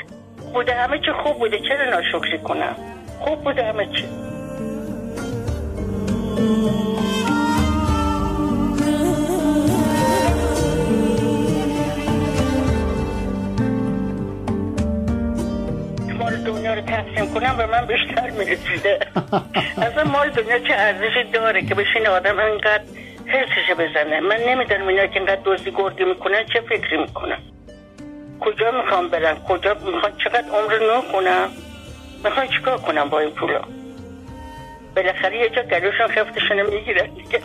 بوده 0.54 0.74
همه 0.74 0.98
چی 0.98 1.12
خوب 1.22 1.38
بوده 1.38 1.59
چرا 1.59 1.90
ناشکری 1.90 2.38
کنم؟ 2.38 2.76
خوب 3.20 3.44
بوده 3.44 3.64
همه 3.64 3.87
چی. 3.87 4.04
دنیا 16.48 16.74
رو 16.74 16.80
تقسیم 16.80 17.34
کنم 17.34 17.56
به 17.56 17.66
من 17.66 17.87
بیشتر 17.87 18.30
می‌رسیده. 18.30 18.98
اصلا 19.87 20.04
مال 20.04 20.30
دنیا 20.30 20.58
چه 20.58 20.74
ارزشی 20.74 21.24
داره 21.32 21.62
که 21.62 21.74
بشین 21.74 22.06
آدم 22.06 22.38
انقدر 22.38 22.84
حرسش 23.26 23.70
بزنه؟ 23.78 24.20
من 24.20 24.37
نمی‌دونم 24.48 24.87
اینا 24.88 25.06
که 25.06 25.16
اینقدر 25.16 25.40
دوزی 25.40 25.70
گردی 25.70 26.04
می‌کنن 26.04 26.44
چه 26.52 26.61
فکری 26.61 26.96
می‌کنن. 26.96 27.38
کجا 28.40 28.70
می‌خوام 28.70 29.08
برن 29.08 29.34
کجا 29.34 29.74
می‌خوان 29.74 30.12
چقدر 30.24 30.48
عمر 30.48 30.78
نو 30.78 31.00
کنم؟ 31.12 31.48
می‌خوان 32.24 32.46
چیکار 32.48 32.78
کنم 32.78 33.08
با 33.08 33.20
این 33.20 33.30
پولا؟ 33.30 33.61
بالاخره 34.96 35.38
یه 35.38 35.48
جا 35.48 35.62
گلوشون 35.62 36.06
خفتشون 36.06 36.62
می‌گیرن 36.62 37.06
دیگه. 37.06 37.40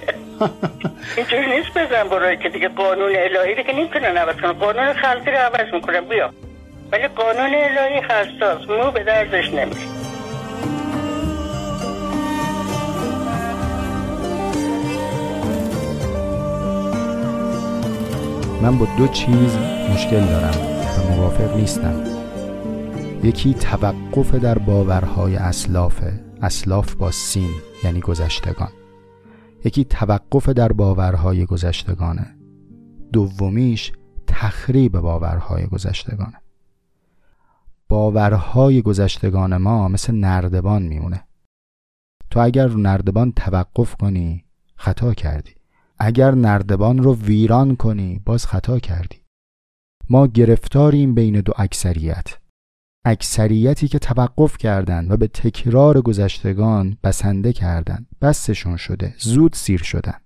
اینجوری 1.18 1.58
نیست 1.58 1.78
بزن 1.78 2.04
برای 2.10 2.38
که 2.38 2.50
دیگه 2.50 2.68
قانون 2.68 3.16
الهی 3.16 3.56
دیگه 3.56 3.74
نمی‌تونن 3.74 4.18
عوض 4.18 4.36
کنن. 4.36 4.52
قانون 4.52 4.94
خلقی 4.94 5.32
رو 5.32 5.38
عوض 5.38 5.74
می‌کنن. 5.74 6.02
بیا. 6.02 6.34
ولی 6.94 7.08
قانون 7.08 7.56
الهی 7.56 8.00
حساس 8.00 8.70
مو 8.70 8.92
به 8.92 9.04
دردش 9.04 9.54
نمیشه 9.54 9.88
من 18.62 18.78
با 18.78 18.88
دو 18.98 19.08
چیز 19.08 19.58
مشکل 19.94 20.26
دارم 20.26 20.58
و 21.00 21.16
موافق 21.16 21.56
نیستم. 21.56 22.04
یکی 23.24 23.54
توقف 23.54 24.36
در 24.36 24.58
باورهای 24.58 25.36
اسلافه 25.36 26.14
اسلاف 26.42 26.96
با 26.96 27.12
سین 27.12 27.52
یعنی 27.84 28.00
گذشتگان. 28.00 28.72
یکی 29.66 29.86
توقف 29.86 30.50
در 30.50 30.72
باورهای 30.72 31.46
گذشتگانه. 31.46 32.36
دومیش 33.14 33.92
تخریب 34.28 35.00
باورهای 35.00 35.66
گذشتگانه. 35.66 36.43
باورهای 37.94 38.82
گذشتگان 38.82 39.58
ما 39.58 39.88
مثل 39.88 40.14
نردبان 40.14 40.84
میمونه. 40.84 41.24
تو 42.30 42.40
اگر 42.40 42.68
رو 42.68 42.80
نردبان 42.80 43.32
توقف 43.32 43.96
کنی 43.96 44.46
خطا 44.76 45.14
کردی. 45.14 45.52
اگر 46.00 46.32
نردبان 46.32 46.98
رو 46.98 47.16
ویران 47.16 47.76
کنی 47.76 48.22
باز 48.26 48.46
خطا 48.46 48.80
کردی. 48.80 49.18
ما 50.10 50.28
گرفتاریم 50.28 51.16
بین 51.16 51.42
دو 51.42 51.54
اکثریت. 51.58 52.28
اکثریتی 53.06 53.88
که 53.88 54.00
توقف 54.00 54.58
کردند 54.58 55.12
و 55.12 55.18
به 55.18 55.28
تکرار 55.28 56.02
گذشتگان 56.02 56.98
بسنده 57.04 57.54
کردند 57.54 58.08
بستشون 58.22 58.78
شده 58.78 59.16
زود 59.18 59.54
سیر 59.54 59.84
شدن. 59.84 60.20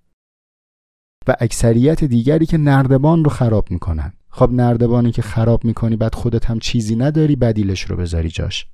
و 1.27 1.35
اکثریت 1.39 2.03
دیگری 2.03 2.45
که 2.45 2.57
نردبان 2.57 3.23
رو 3.23 3.29
خراب 3.29 3.71
می‌کنن. 3.71 4.13
خب 4.37 4.51
نردبانی 4.51 5.11
که 5.11 5.21
خراب 5.21 5.65
می‌کنی 5.65 5.95
بعد 5.95 6.15
خودت 6.15 6.45
هم 6.45 6.59
چیزی 6.59 6.95
نداری 6.95 7.35
بدیلش 7.35 7.81
رو 7.83 7.97
بذاری 7.97 8.29
جاش. 8.29 8.67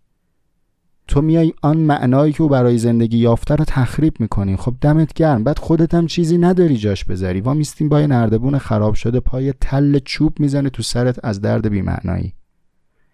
تو 1.07 1.21
میای 1.21 1.53
آن 1.61 1.77
معنایی 1.77 2.33
که 2.33 2.43
او 2.43 2.49
برای 2.49 2.77
زندگی 2.77 3.17
یافته 3.17 3.55
رو 3.55 3.65
تخریب 3.65 4.13
می‌کنی. 4.19 4.57
خب 4.57 4.75
دمت 4.81 5.13
گرم. 5.13 5.43
بعد 5.43 5.59
خودت 5.59 5.93
هم 5.93 6.07
چیزی 6.07 6.37
نداری 6.37 6.77
جاش 6.77 7.05
بذاری. 7.05 7.41
وا 7.41 7.53
میستیم 7.53 7.89
با 7.89 8.05
نردبون 8.05 8.57
خراب 8.57 8.93
شده 8.93 9.19
پای 9.19 9.53
تل 9.61 9.99
چوب 9.99 10.39
می‌زنه 10.39 10.69
تو 10.69 10.83
سرت 10.83 11.25
از 11.25 11.41
درد 11.41 11.67
بیمعنایی. 11.67 12.33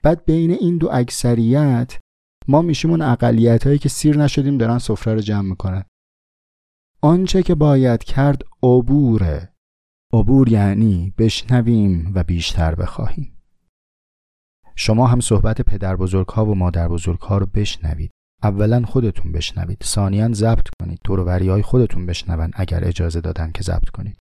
بعد 0.04 0.26
بین 0.26 0.52
این 0.52 0.78
دو 0.78 0.90
اکثریت 0.92 1.98
ما 2.48 2.62
میشیم 2.62 2.92
اون 2.92 3.02
اقلیت 3.02 3.68
هایی 3.68 3.80
که 3.80 3.90
سیر 3.90 4.18
نشدیم 4.18 4.58
دارن 4.58 4.78
سفره 4.78 5.14
رو 5.14 5.22
جمع 5.22 5.50
می‌کنن. 5.50 5.84
آنچه 7.02 7.44
که 7.44 7.56
باید 7.56 8.04
کرد 8.04 8.42
عبوره. 8.64 9.50
عبور 10.14 10.50
یعنی 10.50 11.14
بشنویم 11.18 12.12
و 12.16 12.24
بیشتر 12.24 12.76
بخواهیم. 12.76 13.38
شما 14.76 15.08
هم 15.08 15.20
صحبت 15.20 15.62
پدر 15.62 15.96
بزرگ 15.96 16.28
ها 16.28 16.46
و 16.46 16.56
مادر 16.56 16.88
بزرگ 16.88 17.20
ها 17.20 17.38
رو 17.38 17.46
بشنوید. 17.46 18.12
اولا 18.44 18.82
خودتون 18.86 19.32
بشنوید. 19.32 19.84
ثانیا 19.84 20.34
ضبط 20.34 20.68
کنید. 20.82 21.00
دوروبری 21.04 21.50
های 21.50 21.62
خودتون 21.62 22.06
بشنون 22.06 22.52
اگر 22.54 22.88
اجازه 22.88 23.22
دادن 23.22 23.52
که 23.52 23.64
ضبط 23.64 23.90
کنید. 23.90 24.18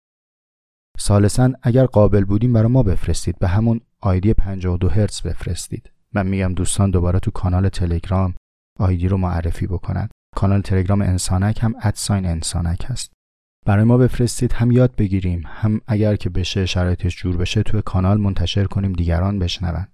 سالسا 0.97 1.53
اگر 1.61 1.85
قابل 1.85 2.23
بودیم 2.23 2.53
برای 2.53 2.71
ما 2.71 2.83
بفرستید. 2.83 3.39
به 3.39 3.47
همون 3.47 3.81
آیدی 4.01 4.33
52 4.33 4.89
هرتز 4.89 5.21
بفرستید. 5.21 5.91
من 6.13 6.27
میگم 6.27 6.53
دوستان 6.53 6.91
دوباره 6.91 7.19
تو 7.19 7.31
کانال 7.31 7.69
تلگرام 7.69 8.35
آیدی 8.79 9.07
رو 9.07 9.17
معرفی 9.17 9.67
بکنن. 9.67 10.09
کانال 10.35 10.61
تلگرام 10.61 11.01
انسانک 11.01 11.63
هم 11.63 11.75
ادساین 11.81 12.25
انسانک 12.25 12.85
هست. 12.89 13.13
برای 13.65 13.83
ما 13.83 13.97
بفرستید 13.97 14.53
هم 14.53 14.71
یاد 14.71 14.95
بگیریم 14.95 15.43
هم 15.45 15.81
اگر 15.87 16.15
که 16.15 16.29
بشه 16.29 16.65
شرایطش 16.65 17.17
جور 17.17 17.37
بشه 17.37 17.63
توی 17.63 17.81
کانال 17.81 18.17
منتشر 18.17 18.65
کنیم 18.65 18.93
دیگران 18.93 19.39
بشنون. 19.39 19.87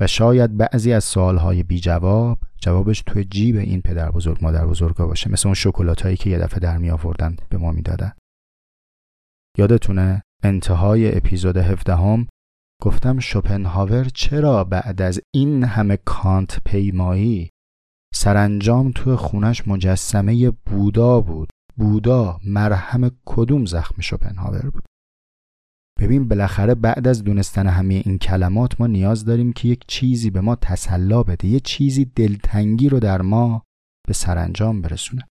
و 0.00 0.06
شاید 0.06 0.56
بعضی 0.56 0.92
از 0.92 1.04
سوالهای 1.04 1.62
بی 1.62 1.80
جواب 1.80 2.38
جوابش 2.60 3.02
توی 3.06 3.24
جیب 3.24 3.56
این 3.56 3.82
پدر 3.82 4.10
بزرگ 4.10 4.38
مادر 4.42 4.66
بزرگا 4.66 5.06
باشه. 5.06 5.30
مثل 5.30 5.48
اون 5.48 5.54
شکلات 5.54 6.02
هایی 6.02 6.16
که 6.16 6.30
یه 6.30 6.38
دفعه 6.38 6.58
در 6.58 6.78
می 6.78 6.90
آوردن 6.90 7.36
به 7.48 7.58
ما 7.58 7.72
می‌دادن 7.72 8.12
یادتونه 9.58 10.22
انتهای 10.42 11.16
اپیزود 11.16 11.56
17 11.56 11.96
هم 11.96 12.28
گفتم 12.82 13.18
شوپنهاور 13.18 14.04
چرا 14.04 14.64
بعد 14.64 15.02
از 15.02 15.20
این 15.34 15.64
همه 15.64 15.98
کانت 16.04 16.60
پیمایی 16.64 17.50
سرانجام 18.14 18.92
تو 18.94 19.16
خونش 19.16 19.68
مجسمه 19.68 20.50
بودا 20.50 21.20
بود؟ 21.20 21.48
بودا 21.82 22.40
مرهم 22.44 23.10
کدوم 23.24 23.64
زخم 23.64 24.00
شوپنهاور 24.00 24.70
بود؟ 24.70 24.84
ببین 26.00 26.28
بالاخره 26.28 26.74
بعد 26.74 27.08
از 27.08 27.24
دونستن 27.24 27.66
همه 27.66 27.94
این 27.94 28.18
کلمات 28.18 28.80
ما 28.80 28.86
نیاز 28.86 29.24
داریم 29.24 29.52
که 29.52 29.68
یک 29.68 29.84
چیزی 29.88 30.30
به 30.30 30.40
ما 30.40 30.56
تسلا 30.56 31.22
بده 31.22 31.48
یه 31.48 31.60
چیزی 31.60 32.04
دلتنگی 32.04 32.88
رو 32.88 33.00
در 33.00 33.22
ما 33.22 33.62
به 34.08 34.14
سرانجام 34.14 34.82
برسونه. 34.82 35.28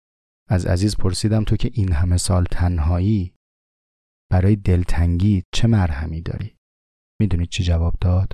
از 0.49 0.65
عزیز 0.65 0.97
پرسیدم 0.97 1.43
تو 1.43 1.55
که 1.55 1.71
این 1.73 1.91
همه 1.91 2.17
سال 2.17 2.45
تنهایی 2.51 3.34
برای 4.31 4.55
دلتنگی 4.55 5.43
چه 5.53 5.67
مرهمی 5.67 6.21
داری؟ 6.21 6.55
می‌دونید 7.21 7.49
چی 7.49 7.63
جواب 7.63 7.95
داد؟ 8.01 8.34